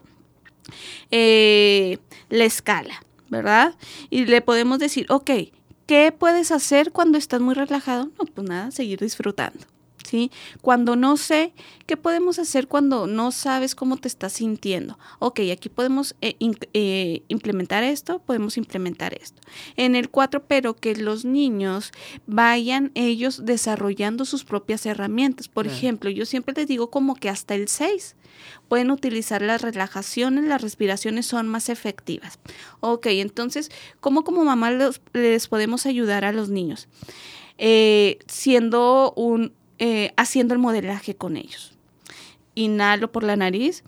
[1.12, 1.98] eh,
[2.30, 3.76] la escala, ¿verdad?
[4.10, 5.30] Y le podemos decir, ok,
[5.86, 8.10] ¿qué puedes hacer cuando estás muy relajado?
[8.18, 9.60] No, pues nada, seguir disfrutando.
[10.06, 10.30] ¿Sí?
[10.62, 11.52] Cuando no sé,
[11.86, 14.98] ¿qué podemos hacer cuando no sabes cómo te estás sintiendo?
[15.18, 16.36] Ok, aquí podemos eh,
[16.72, 19.42] eh, implementar esto, podemos implementar esto.
[19.76, 21.92] En el 4, pero que los niños
[22.26, 25.48] vayan ellos desarrollando sus propias herramientas.
[25.48, 28.16] Por ejemplo, yo siempre les digo como que hasta el 6
[28.68, 32.38] pueden utilizar las relajaciones, las respiraciones son más efectivas.
[32.80, 34.70] Ok, entonces, ¿cómo como mamá
[35.12, 36.88] les podemos ayudar a los niños?
[37.58, 41.72] Eh, siendo un, eh, haciendo el modelaje con ellos.
[42.54, 43.84] Inhalo por la nariz.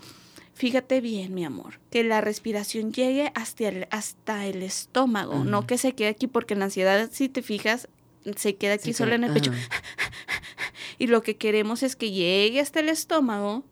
[0.54, 5.78] Fíjate bien, mi amor, que la respiración llegue hasta el, hasta el estómago, no que
[5.78, 7.88] se quede aquí, porque la ansiedad, si te fijas,
[8.36, 9.52] se queda aquí solo en el pecho.
[10.98, 13.62] y lo que queremos es que llegue hasta el estómago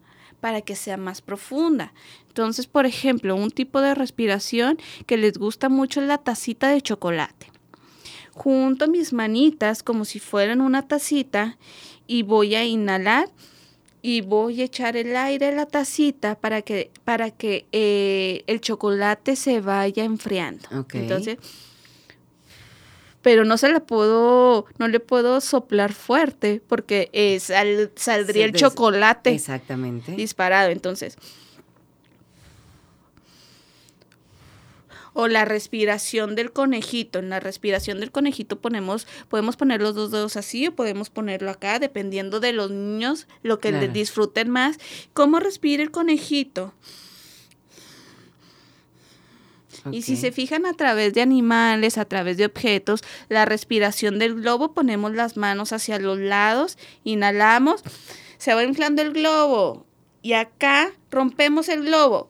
[0.40, 1.92] para que sea más profunda.
[2.28, 6.82] Entonces, por ejemplo, un tipo de respiración que les gusta mucho es la tacita de
[6.82, 7.50] chocolate.
[8.32, 11.58] Junto mis manitas como si fueran una tacita
[12.06, 13.28] y voy a inhalar
[14.02, 18.60] y voy a echar el aire a la tacita para que, para que eh, el
[18.60, 20.68] chocolate se vaya enfriando.
[20.92, 21.38] Entonces,
[23.22, 29.30] pero no se la puedo, no le puedo soplar fuerte porque eh, saldría el chocolate.
[29.30, 30.12] Exactamente.
[30.12, 30.70] Disparado.
[30.70, 31.18] Entonces,
[35.18, 37.18] o la respiración del conejito.
[37.18, 41.50] En la respiración del conejito ponemos, podemos poner los dos dedos así o podemos ponerlo
[41.50, 44.76] acá, dependiendo de los niños, lo que les disfruten más.
[45.14, 46.74] ¿Cómo respira el conejito?
[49.90, 54.34] Y si se fijan a través de animales, a través de objetos, la respiración del
[54.34, 57.82] globo, ponemos las manos hacia los lados, inhalamos,
[58.36, 59.86] se va inflando el globo
[60.20, 62.28] y acá rompemos el globo.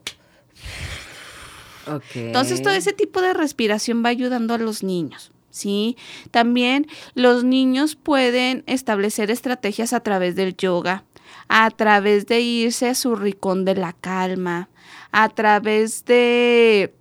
[2.13, 5.31] Entonces, todo ese tipo de respiración va ayudando a los niños.
[5.49, 5.97] ¿sí?
[6.31, 11.03] También los niños pueden establecer estrategias a través del yoga,
[11.47, 14.69] a través de irse a su ricón de la calma,
[15.11, 16.93] a través de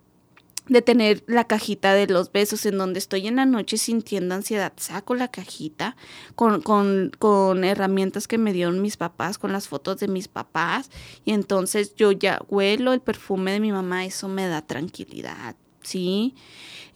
[0.69, 4.73] de tener la cajita de los besos en donde estoy en la noche sintiendo ansiedad,
[4.77, 5.97] saco la cajita
[6.35, 10.91] con, con, con, herramientas que me dieron mis papás, con las fotos de mis papás
[11.25, 16.35] y entonces yo ya huelo el perfume de mi mamá, eso me da tranquilidad, ¿sí?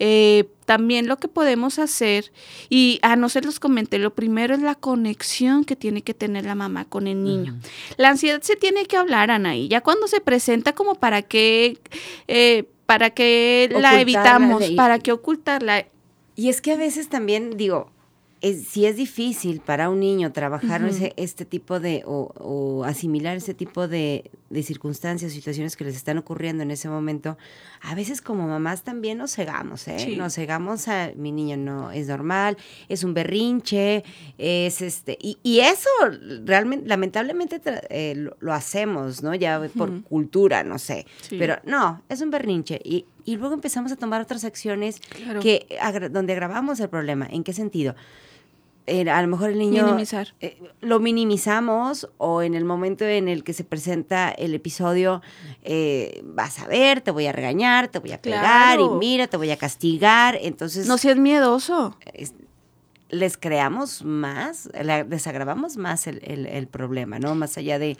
[0.02, 2.32] Eh, también lo que podemos hacer,
[2.70, 6.46] y a no ser los comenté, lo primero es la conexión que tiene que tener
[6.46, 7.58] la mamá con el niño.
[7.98, 11.78] La ansiedad se tiene que hablar, Anaí, ya cuando se presenta como para que...
[12.28, 14.64] Eh, ¿Para que la evitamos?
[14.70, 15.86] ¿Para qué ocultarla?
[16.34, 17.92] Y es que a veces también, digo,
[18.42, 23.86] si es difícil para un niño trabajar ese, este tipo de, o, asimilar ese tipo
[23.86, 27.36] de, de, circunstancias, situaciones que les están ocurriendo en ese momento,
[27.82, 30.14] a veces como mamás también nos cegamos, ¿eh?
[30.16, 32.56] Nos cegamos a, mi niño no es normal,
[32.88, 34.04] es un berrinche,
[34.38, 35.90] es este, y, y eso
[36.44, 39.34] realmente, lamentablemente eh, lo, hacemos, ¿no?
[39.34, 42.80] Ya por cultura, no sé, pero no, es un berrinche.
[42.82, 45.00] Y, y luego empezamos a tomar otras acciones
[45.42, 45.66] que,
[46.10, 47.26] donde agravamos el problema.
[47.30, 47.94] ¿En qué sentido?
[48.90, 50.34] A lo mejor el niño Minimizar.
[50.40, 55.22] Eh, lo minimizamos o en el momento en el que se presenta el episodio
[55.62, 59.36] eh, vas a ver, te voy a regañar, te voy a pegar y mira, te
[59.36, 60.38] voy a castigar.
[60.40, 61.96] Entonces no seas miedoso.
[63.10, 67.34] les creamos más, les agravamos más el, el, problema, ¿no?
[67.34, 67.96] Más allá de,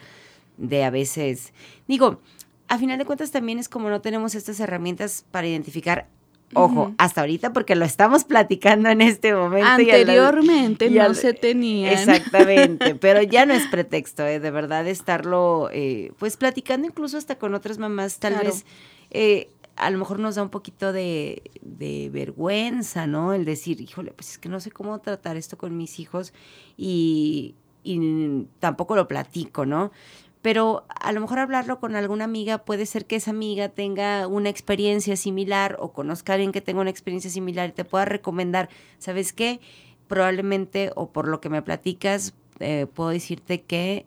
[0.57, 1.53] de a veces,
[1.87, 2.21] digo,
[2.67, 6.07] a final de cuentas también es como no tenemos estas herramientas para identificar
[6.53, 9.67] Ojo, hasta ahorita porque lo estamos platicando en este momento.
[9.67, 11.93] Anteriormente no se tenía.
[11.93, 14.39] Exactamente, pero ya no es pretexto, ¿eh?
[14.39, 18.65] de verdad estarlo, eh, pues platicando incluso hasta con otras mamás, tal vez
[19.11, 23.33] eh, a lo mejor nos da un poquito de, de, vergüenza, ¿no?
[23.33, 26.33] El decir, híjole, pues es que no sé cómo tratar esto con mis hijos
[26.77, 29.91] y, y tampoco lo platico, ¿no?
[30.41, 34.49] Pero a lo mejor hablarlo con alguna amiga puede ser que esa amiga tenga una
[34.49, 38.69] experiencia similar o conozca a alguien que tenga una experiencia similar y te pueda recomendar,
[38.97, 39.59] ¿sabes qué?
[40.07, 44.05] Probablemente o por lo que me platicas, eh, puedo decirte que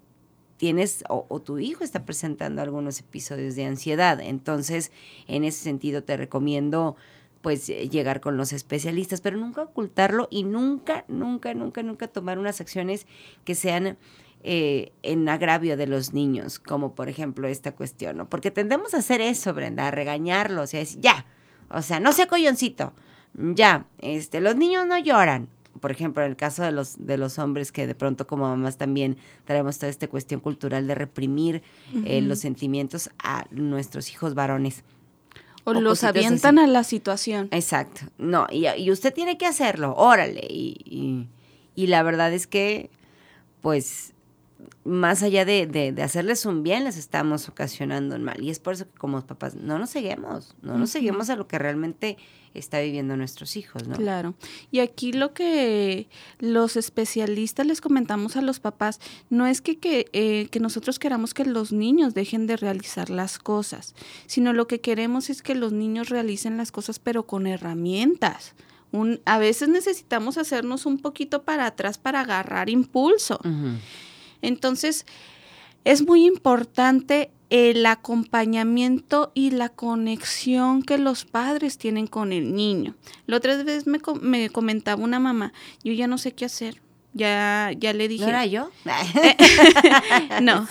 [0.56, 4.20] tienes o, o, tu hijo está presentando algunos episodios de ansiedad.
[4.20, 4.92] Entonces,
[5.26, 6.96] en ese sentido te recomiendo
[7.42, 12.62] pues llegar con los especialistas, pero nunca ocultarlo y nunca, nunca, nunca, nunca tomar unas
[12.62, 13.06] acciones
[13.44, 13.98] que sean
[14.46, 18.28] eh, en agravio de los niños, como por ejemplo esta cuestión, ¿no?
[18.28, 21.24] Porque tendemos a hacer eso, Brenda, a regañarlos y a decir, ya,
[21.70, 22.92] o sea, no sea colloncito,
[23.32, 25.48] ya, este, los niños no lloran.
[25.80, 28.76] Por ejemplo, en el caso de los, de los hombres que de pronto como mamás
[28.76, 31.62] también traemos toda esta cuestión cultural de reprimir
[32.04, 34.84] eh, los sentimientos a nuestros hijos varones.
[35.64, 37.48] O, los avientan a la situación.
[37.50, 38.02] Exacto.
[38.18, 40.46] No, y, y, usted tiene que hacerlo, órale.
[40.50, 41.28] Y, y,
[41.74, 42.90] y la verdad es que,
[43.62, 44.13] pues,
[44.84, 48.42] más allá de, de, hacerles un bien, les estamos ocasionando un mal.
[48.42, 51.46] Y es por eso que como papás no nos seguimos, no nos seguimos a lo
[51.46, 52.16] que realmente
[52.54, 53.96] está viviendo nuestros hijos, ¿no?
[53.96, 54.34] Claro.
[54.70, 60.06] Y aquí lo que los especialistas les comentamos a los papás, no es que, que,
[60.12, 63.94] eh, que nosotros queramos que los niños dejen de realizar las cosas,
[64.26, 68.54] sino lo que queremos es que los niños realicen las cosas pero con herramientas.
[68.92, 73.40] Un, a veces necesitamos hacernos un poquito para atrás para agarrar impulso.
[74.44, 75.06] Entonces,
[75.84, 82.94] es muy importante el acompañamiento y la conexión que los padres tienen con el niño.
[83.26, 85.52] La otra vez me, me comentaba una mamá,
[85.82, 86.82] yo ya no sé qué hacer.
[87.12, 88.24] Ya, ya le dije.
[88.24, 88.70] ¿No era yo?
[90.42, 90.66] no.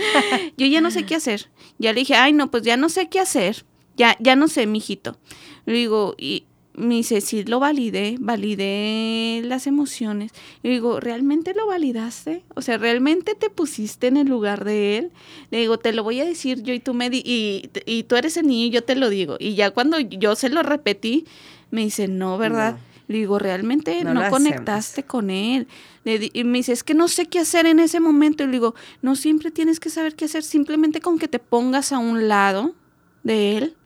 [0.56, 1.50] yo ya no sé qué hacer.
[1.78, 3.66] Ya le dije, ay, no, pues ya no sé qué hacer.
[3.96, 5.18] Ya, ya no sé, mijito.
[5.66, 10.32] Le digo, y me dice, sí, lo validé, validé las emociones.
[10.62, 12.44] Y digo, ¿realmente lo validaste?
[12.54, 15.12] O sea, ¿realmente te pusiste en el lugar de él?
[15.50, 18.16] Le digo, te lo voy a decir yo y tú me di y, y tú
[18.16, 19.36] eres el niño y yo te lo digo.
[19.38, 21.26] Y ya cuando yo se lo repetí,
[21.70, 22.78] me dice, no, ¿verdad?
[23.08, 25.68] Le digo, realmente no, conectaste con él.
[26.04, 28.44] Le y me dice, es que no sé qué hacer en ese momento.
[28.44, 31.92] Y le digo, no siempre tienes que saber qué hacer, simplemente con que te pongas
[31.92, 32.74] a un lado
[33.22, 33.76] de él,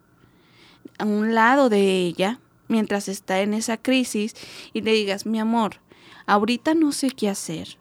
[0.98, 4.34] a un lado de ella, mientras está en esa crisis
[4.72, 5.80] y le digas, mi amor,
[6.26, 7.78] ahorita no sé qué hacer,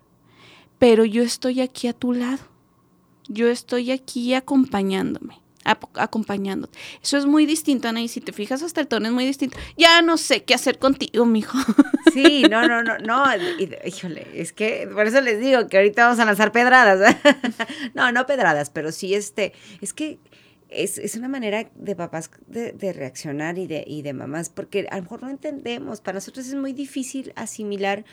[0.79, 2.55] pero yo estoy aquí a tu lado.
[3.27, 6.77] Yo estoy aquí acompañándome, acompañándote.
[7.01, 9.57] Eso es muy distinto, Ana, y si te fijas hasta el tono es muy distinto.
[9.77, 11.57] Ya no sé qué hacer contigo, mijo.
[12.13, 13.25] Sí, no, no, no, no,
[13.83, 17.13] híjole, es que por eso les digo que ahorita vamos a lanzar pedradas.
[17.93, 20.19] No, no pedradas, pero sí este, es que
[20.75, 24.87] es, es una manera de papás de, de reaccionar y de, y de mamás, porque
[24.89, 28.05] a lo mejor no entendemos, para nosotros es muy difícil asimilar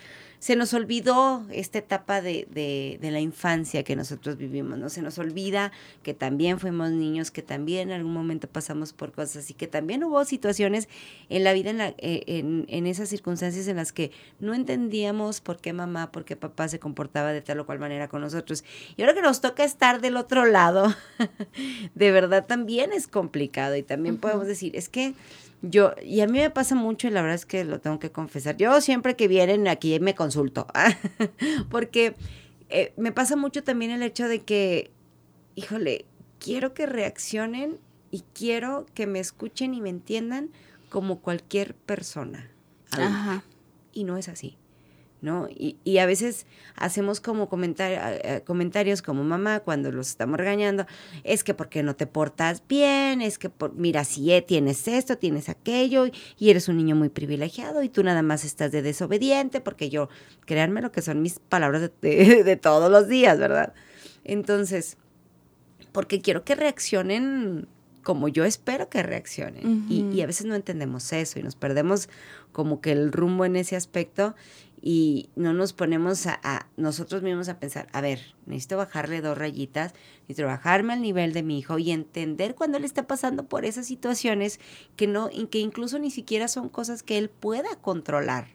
[0.43, 4.89] se nos olvidó esta etapa de, de, de, la infancia que nosotros vivimos, ¿no?
[4.89, 5.71] Se nos olvida
[6.03, 10.03] que también fuimos niños, que también en algún momento pasamos por cosas y que también
[10.03, 10.89] hubo situaciones
[11.29, 14.11] en la vida, en, la, eh, en, en, esas circunstancias en las que
[14.41, 18.09] no entendíamos por qué mamá, por qué papá se comportaba de tal o cual manera
[18.09, 18.65] con nosotros.
[18.97, 20.93] Y ahora que nos toca estar del otro lado,
[21.95, 24.23] de verdad también es complicado y también uh -huh.
[24.23, 25.15] podemos decir, es que
[25.63, 28.11] yo, y a mí me pasa mucho, y la verdad es que lo tengo que
[28.11, 28.57] confesar.
[28.57, 30.67] Yo siempre que vienen aquí me consulto,
[31.71, 32.17] porque
[32.69, 34.91] eh, me pasa mucho también el hecho de que,
[35.55, 36.05] híjole,
[36.39, 37.79] quiero que reaccionen
[38.11, 40.51] y quiero que me escuchen y me entiendan
[40.91, 42.51] como cualquier persona.
[42.91, 43.45] Ajá.
[43.93, 44.59] Y no es así.
[45.23, 45.49] ¿No?
[45.49, 50.85] Y, y, a veces hacemos como comentar, uh, comentarios como mamá cuando los estamos regañando,
[51.23, 55.17] es que porque no te portas bien, es que por, mira, si eh, tienes esto,
[55.17, 56.07] tienes aquello,
[56.39, 60.09] y eres un niño muy privilegiado y tú nada más estás de desobediente, porque yo,
[60.45, 63.73] créanme lo que son mis palabras de, de, de todos los días, ¿verdad?
[64.25, 64.99] Entonces,
[65.93, 67.69] porque quiero que reaccionen
[68.03, 69.65] como yo espero que reaccionen.
[69.65, 70.13] Uh -huh.
[70.13, 72.09] y, y, a veces no entendemos eso y nos perdemos
[72.53, 74.35] como que el rumbo en ese aspecto
[74.85, 79.95] y no nos ponemos a, nosotros mismos a pensar, a ver, necesito bajarle dos rayitas,
[80.23, 83.87] necesito bajarme al nivel de mi hijo y entender cuando él está pasando por esas
[83.87, 84.59] situaciones
[84.97, 88.49] que no, que incluso ni siquiera son cosas que él pueda controlar.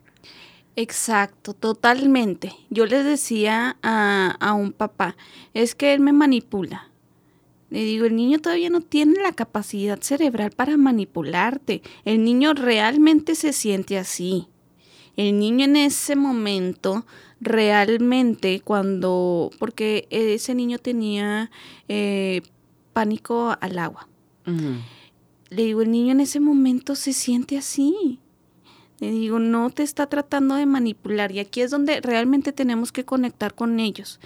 [0.76, 2.52] Exacto, totalmente.
[2.70, 5.16] Yo les decía a, a un papá,
[5.54, 6.92] es que él me manipula.
[7.70, 11.82] Le digo, el niño todavía no tiene la capacidad cerebral para manipularte.
[12.06, 14.50] El niño realmente se siente así.
[15.18, 17.06] El niño en ese momento
[17.42, 21.52] realmente cuando, porque ese niño tenía
[21.88, 22.42] eh,
[22.94, 24.08] pánico al agua.
[24.46, 24.78] Uh -huh.
[25.50, 28.20] Le digo, el niño en ese momento se siente así.
[29.00, 33.06] Le digo, no te está tratando de manipular y aquí es donde realmente tenemos que
[33.06, 34.20] conectar con ellos.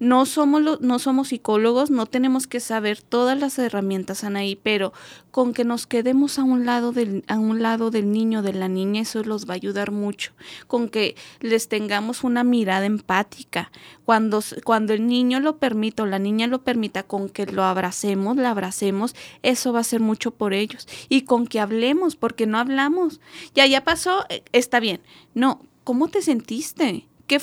[0.00, 4.92] No somos, no somos psicólogos, no tenemos que saber todas las herramientas, Anaí, pero
[5.32, 8.68] con que nos quedemos a un lado del, a un lado del niño, de la
[8.68, 10.32] niña, eso los va a ayudar mucho.
[10.68, 13.72] Con que les tengamos una mirada empática.
[14.04, 18.36] Cuando, cuando el niño lo permita o la niña lo permita, con que lo abracemos,
[18.36, 20.86] la abracemos, eso va a ser mucho por ellos.
[21.08, 23.20] Y con que hablemos, porque no hablamos.
[23.54, 25.00] Ya, ya pasó, eh, está bien.
[25.34, 27.08] No, ¿cómo te sentiste?
[27.28, 27.40] ¿Qué,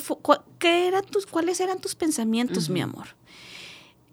[0.58, 2.74] qué eran tus, ¿Cuáles eran tus pensamientos, uh -huh.
[2.74, 3.06] mi amor?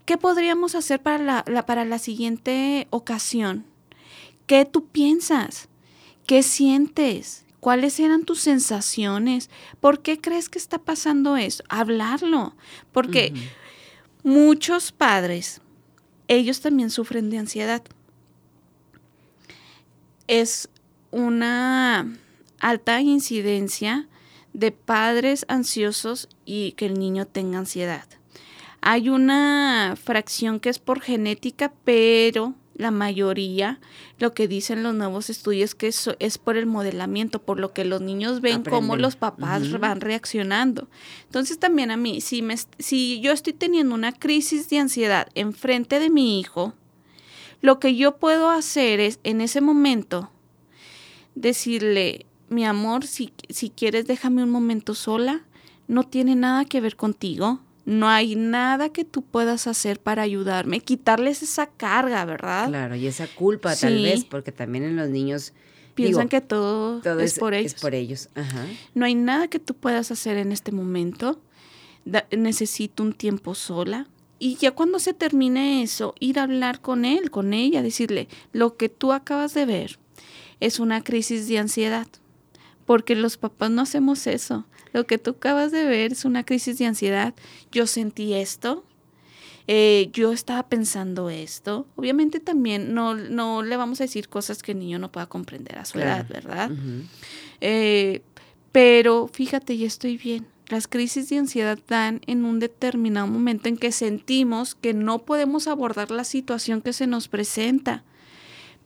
[0.05, 3.65] ¿Qué podríamos hacer para la, la, para la siguiente ocasión?
[4.47, 5.67] ¿Qué tú piensas?
[6.28, 7.43] ¿Qué sientes?
[7.59, 9.49] ¿Cuáles eran tus sensaciones?
[9.80, 11.63] ¿Por qué crees que está pasando eso?
[11.69, 12.55] Hablarlo.
[12.91, 13.49] Porque uh -huh.
[14.24, 15.61] muchos padres,
[16.28, 17.82] ellos también sufren de ansiedad.
[20.28, 20.69] Es
[21.11, 22.15] una
[22.59, 24.07] alta incidencia
[24.53, 28.05] de padres ansiosos y que el niño tenga ansiedad.
[28.81, 33.79] Hay una fracción que es por genética, pero la mayoría,
[34.19, 37.85] lo que dicen los nuevos estudios, que es, es por el modelamiento, por lo que
[37.85, 38.73] los niños ven Aprenden.
[38.73, 39.79] cómo los papás uh -huh.
[39.79, 40.89] van reaccionando.
[41.25, 45.99] Entonces también a mí, si, me, si yo estoy teniendo una crisis de ansiedad enfrente
[45.99, 46.73] de mi hijo,
[47.61, 50.31] lo que yo puedo hacer es en ese momento
[51.35, 55.43] decirle, mi amor, si, si quieres déjame un momento sola,
[55.87, 60.79] no tiene nada que ver contigo, no hay nada que tú puedas hacer para ayudarme,
[60.79, 62.69] quitarles esa carga, ¿verdad?
[62.69, 63.81] Claro, y esa culpa sí.
[63.81, 65.53] tal vez, porque también en los niños
[65.93, 67.73] piensan digo, que todo, todo es, es, por ellos.
[67.73, 68.29] Es por ellos.
[68.35, 68.65] Ajá.
[68.93, 71.41] No hay nada que tú puedas hacer en este momento.
[72.05, 74.07] Da, necesito un tiempo sola.
[74.39, 78.75] Y ya cuando se termine eso, ir a hablar con él, con ella, decirle, lo
[78.75, 79.99] que tú acabas de ver
[80.59, 82.07] es una crisis de ansiedad
[82.86, 84.65] porque los papás no hacemos eso.
[84.93, 87.34] Lo que tú acabas de ver es una crisis de ansiedad.
[87.71, 88.84] Yo sentí esto,
[89.67, 91.88] eh, yo estaba pensando esto.
[91.95, 95.79] Obviamente también no, no le vamos a decir cosas que el niño no pueda comprender
[95.79, 96.11] a su claro.
[96.11, 96.71] edad, ¿verdad?
[96.71, 97.03] Uh -huh.
[97.61, 98.21] eh,
[98.71, 100.47] pero fíjate, ya estoy bien.
[100.67, 105.67] Las crisis de ansiedad dan en un determinado momento en que sentimos que no podemos
[105.67, 108.03] abordar la situación que se nos presenta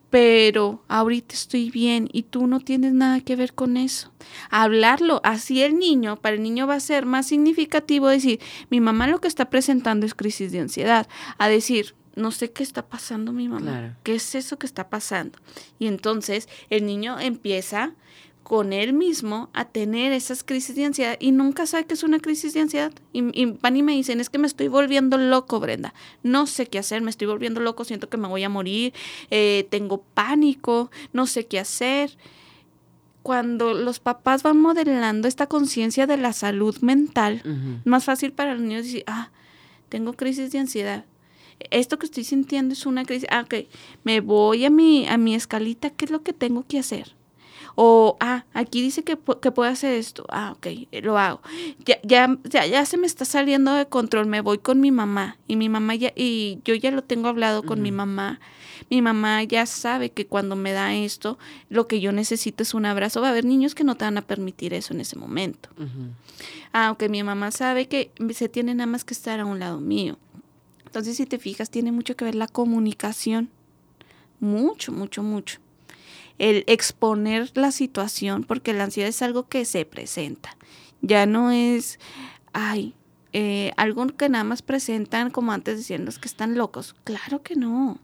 [0.10, 4.12] pero ahorita estoy bien y tú no tienes nada que ver con eso.
[4.50, 8.40] Hablarlo, así el niño, para el niño va a ser más significativo decir,
[8.70, 12.64] mi mamá lo que está presentando es crisis de ansiedad, a decir, no sé qué
[12.64, 13.96] está pasando mi mamá, claro.
[14.04, 15.38] qué es eso que está pasando.
[15.78, 17.94] Y entonces el niño empieza
[18.48, 22.20] con él mismo a tener esas crisis de ansiedad y nunca sabe que es una
[22.20, 22.94] crisis de ansiedad.
[23.12, 25.94] Y, y, van y me dicen, es que me estoy volviendo loco, Brenda.
[26.24, 28.94] No sé qué hacer, me estoy volviendo loco, siento que me voy a morir,
[29.32, 32.18] eh, tengo pánico, no sé qué hacer.
[33.22, 37.42] Cuando los papás van modelando esta conciencia de la salud mental,
[37.84, 39.30] más fácil para los niños decir, ah,
[39.90, 41.04] tengo crisis de ansiedad.
[41.70, 43.28] Esto que estoy sintiendo es una crisis.
[43.30, 43.68] Ah, ok,
[44.06, 47.18] me voy a mi, a mi escalita, ¿qué es lo que tengo que hacer?
[47.80, 50.26] O, ah, aquí dice que, que puedo hacer esto.
[50.30, 50.66] Ah, ok,
[51.04, 51.42] lo hago.
[51.86, 54.26] Ya, ya, ya, ya, se me está saliendo de control.
[54.26, 55.38] Me voy con mi mamá.
[55.48, 58.40] Y mi mamá ya, y yo ya lo tengo hablado con mi mamá.
[58.90, 61.38] Mi mamá ya sabe que cuando me da esto,
[61.70, 63.22] lo que yo necesito es un abrazo.
[63.22, 65.70] Va a haber niños que no te van a permitir eso en ese momento.
[66.74, 70.18] Aunque mi mamá sabe que se tiene nada más que estar a un lado mío.
[70.84, 73.52] Entonces, si te fijas, tiene mucho que ver la comunicación.
[74.40, 75.60] Mucho, mucho, mucho
[76.40, 80.56] el exponer la situación, porque la ansiedad es algo que se presenta.
[81.02, 82.00] Ya no es,
[82.54, 82.94] ay,
[83.34, 86.96] eh, algo que nada más presentan como antes diciendo que están locos.
[87.04, 88.00] Claro que no.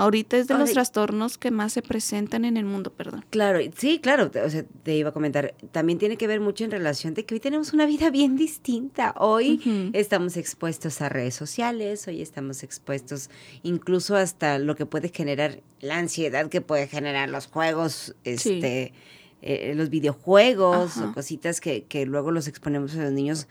[0.00, 3.22] Ahorita es de los trastornos que más se presentan en el mundo, perdón.
[3.28, 6.70] Claro, sí, claro, o sea, te iba a comentar, también tiene que ver mucho en
[6.70, 9.14] relación de que hoy tenemos una vida bien distinta.
[9.18, 13.28] Hoy estamos expuestos a redes sociales, hoy estamos expuestos
[13.62, 18.94] incluso hasta lo que puede generar la ansiedad que puede generar los juegos, este,
[19.42, 23.48] eh, los videojuegos o cositas que, que luego los exponemos a los niños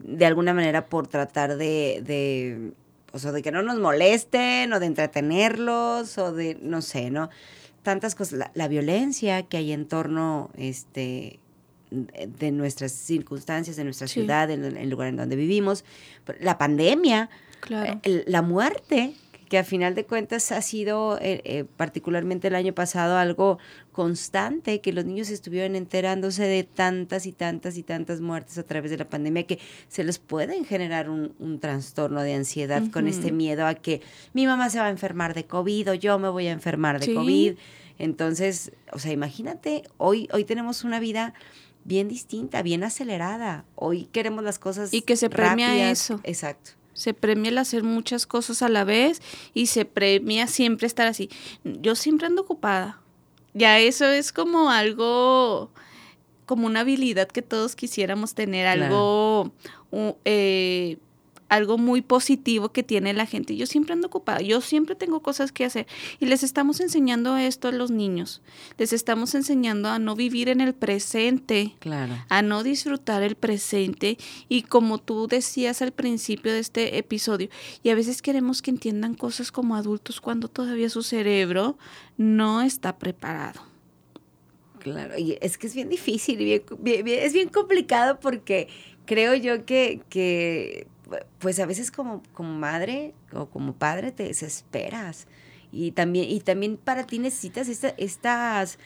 [0.00, 2.72] de alguna manera por tratar de
[3.12, 7.30] o sea, de que no nos molesten o de entretenerlos o de, no sé, ¿no?
[7.82, 11.40] Tantas cosas, la, violencia que hay en torno este,
[11.90, 15.84] de nuestras circunstancias, de nuestra ciudad, en el lugar en donde vivimos,
[16.40, 17.28] la pandemia,
[17.70, 19.14] eh, la muerte,
[19.52, 23.58] que a final de cuentas ha sido, eh, eh, particularmente el año pasado, algo
[23.92, 28.90] constante, que los niños estuvieron enterándose de tantas y tantas y tantas muertes a través
[28.90, 33.66] de la pandemia que se les pueden generar un, trastorno de ansiedad con este miedo
[33.66, 34.00] a que
[34.32, 37.12] mi mamá se va a enfermar de COVID o yo me voy a enfermar de
[37.12, 37.52] COVID.
[37.98, 41.34] Entonces, o sea, imagínate, hoy, hoy tenemos una vida
[41.84, 43.66] bien distinta, bien acelerada.
[43.74, 46.20] Hoy queremos las cosas y que se premia eso.
[46.24, 46.70] Exacto.
[47.02, 49.20] Se premia el hacer muchas cosas a la vez
[49.54, 51.30] y se premia siempre estar así.
[51.64, 53.00] Yo siempre ando ocupada.
[53.54, 55.72] Ya eso es como algo,
[56.46, 59.50] como una habilidad que todos quisiéramos tener, algo
[60.24, 60.98] eh,
[61.52, 63.54] algo muy positivo que tiene la gente.
[63.56, 65.86] Yo siempre ando ocupada, yo siempre tengo cosas que hacer
[66.18, 68.40] y les estamos enseñando esto a los niños.
[68.78, 72.14] Les estamos enseñando a no vivir en el presente, claro.
[72.30, 74.16] a no disfrutar el presente
[74.48, 77.50] y como tú decías al principio de este episodio,
[77.82, 81.76] y a veces queremos que entiendan cosas como adultos cuando todavía su cerebro
[82.16, 83.60] no está preparado.
[84.78, 86.62] Claro, y es que es bien difícil, y
[87.12, 88.68] es bien complicado porque
[89.04, 90.86] creo yo que, que
[91.38, 95.26] pues a veces como, como madre o como padre te desesperas.
[95.70, 98.78] Y también, y también para ti necesitas esta, estas,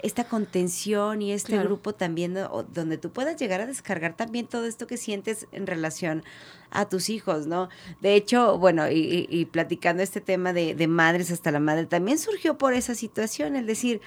[0.00, 4.88] esta contención y este grupo también donde tú puedas llegar a descargar también todo esto
[4.88, 6.24] que sientes en relación
[6.70, 7.68] a tus hijos, ¿no?
[8.00, 12.58] De hecho, bueno, y, platicando este tema de, de madres hasta la madre, también surgió
[12.58, 14.00] por esa situación, el decir,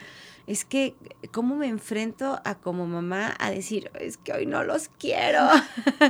[0.47, 0.95] es que
[1.31, 5.41] cómo me enfrento a como mamá a decir, es que hoy no los quiero,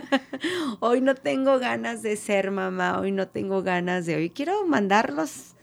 [0.79, 5.55] hoy no tengo ganas de ser mamá, hoy no tengo ganas de, hoy quiero mandarlos,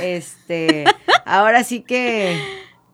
[0.00, 0.84] este,
[1.24, 2.40] ahora sí que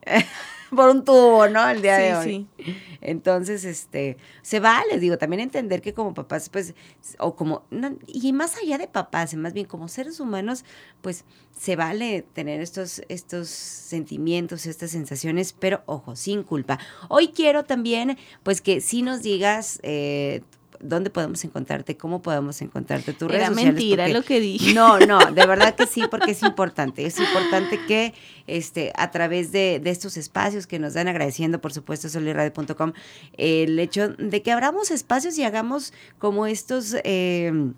[0.75, 1.69] por un tubo, ¿no?
[1.69, 2.47] El día de hoy.
[2.59, 2.77] Sí.
[3.01, 6.75] Entonces, este, se vale, digo, también entender que como papás, pues,
[7.19, 7.65] o como,
[8.07, 10.65] y más allá de papás, más bien como seres humanos,
[11.03, 11.25] pues,
[11.57, 16.79] se vale tener estos, estos sentimientos, estas sensaciones, pero ojo, sin culpa.
[17.09, 20.43] Hoy quiero también, pues, que si nos digas, eh,
[20.81, 24.75] dónde podemos encontrarte, cómo podemos encontrarte, tus redes Era mentira lo que dije.
[24.75, 27.07] No, no, de verdad que sí, porque es importante.
[27.07, 28.15] Es importante que
[28.47, 32.93] este, a través de, estos espacios que nos dan, agradeciendo por supuesto soliradio.com,
[33.37, 36.97] el hecho de que abramos espacios y hagamos como estos...
[37.05, 37.73] Eh,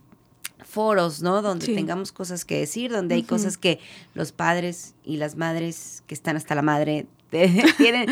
[0.64, 1.40] foros, ¿no?
[1.40, 3.78] Donde tengamos cosas que decir, donde hay cosas que
[4.14, 7.06] los padres y las madres que están hasta la madre
[7.76, 8.08] tienen,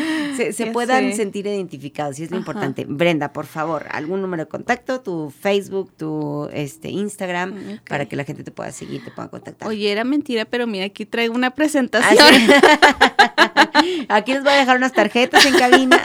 [0.53, 2.85] se, puedan sentir identificados y es lo importante.
[2.87, 8.15] Brenda, por favor, algún número de contacto, tu Facebook, tu este Instagram, mm, para que
[8.15, 9.67] la gente te pueda seguir, te pueda contactar.
[9.67, 12.27] Oye, era mentira, pero mira, aquí traigo una presentación.
[14.07, 15.99] aquí les voy a dejar unas tarjetas en cabina.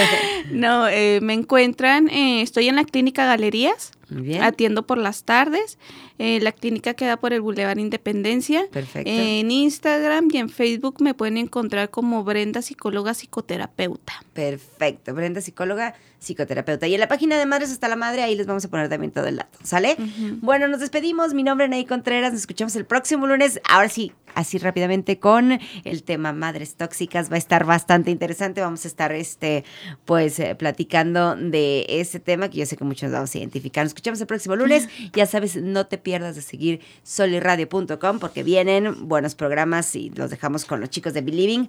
[0.50, 3.92] no, eh, me encuentran, eh, estoy en la clínica Galerías,
[4.40, 5.78] atiendo por las tardes.
[6.18, 8.66] Eh, la clínica queda por el Boulevard Independencia.
[8.70, 9.10] Perfecto.
[9.10, 14.12] En Instagram y en Facebook me pueden encontrar como Brenda Psicóloga Psicoterapeuta.
[14.32, 15.14] Perfecto.
[15.14, 16.86] Brenda, psicóloga, psicoterapeuta.
[16.86, 19.12] Y en la página de Madres hasta la Madre, ahí les vamos a poner también
[19.12, 19.58] todo el dato.
[19.62, 19.96] ¿Sale?
[20.40, 21.34] Bueno, nos despedimos.
[21.34, 22.32] Mi nombre es Ney Contreras.
[22.32, 23.60] Nos escuchamos el próximo lunes.
[23.68, 27.30] Ahora sí, así rápidamente con el tema Madres Tóxicas.
[27.30, 28.60] Va a estar bastante interesante.
[28.60, 29.64] Vamos a estar, este,
[30.04, 33.84] pues, eh, platicando de ese tema que yo sé que muchos nos vamos a identificar.
[33.84, 34.88] Nos escuchamos el próximo lunes.
[35.14, 40.64] Ya sabes, no te pierdas de seguir soliradio.com porque vienen buenos programas y los dejamos
[40.64, 41.68] con los chicos de Believing.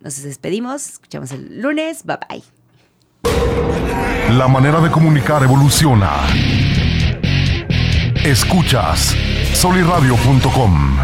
[0.00, 2.42] Nos despedimos, escuchamos el lunes, bye bye.
[4.36, 6.10] La manera de comunicar evoluciona.
[8.24, 9.14] Escuchas
[9.52, 10.98] soliradio.com.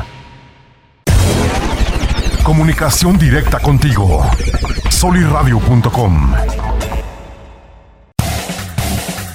[2.43, 4.25] Comunicación directa contigo.
[4.89, 6.35] soliradio.com.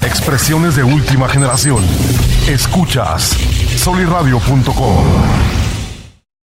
[0.01, 1.83] Expresiones de última generación.
[2.47, 3.35] Escuchas
[3.75, 5.64] soliradio.com.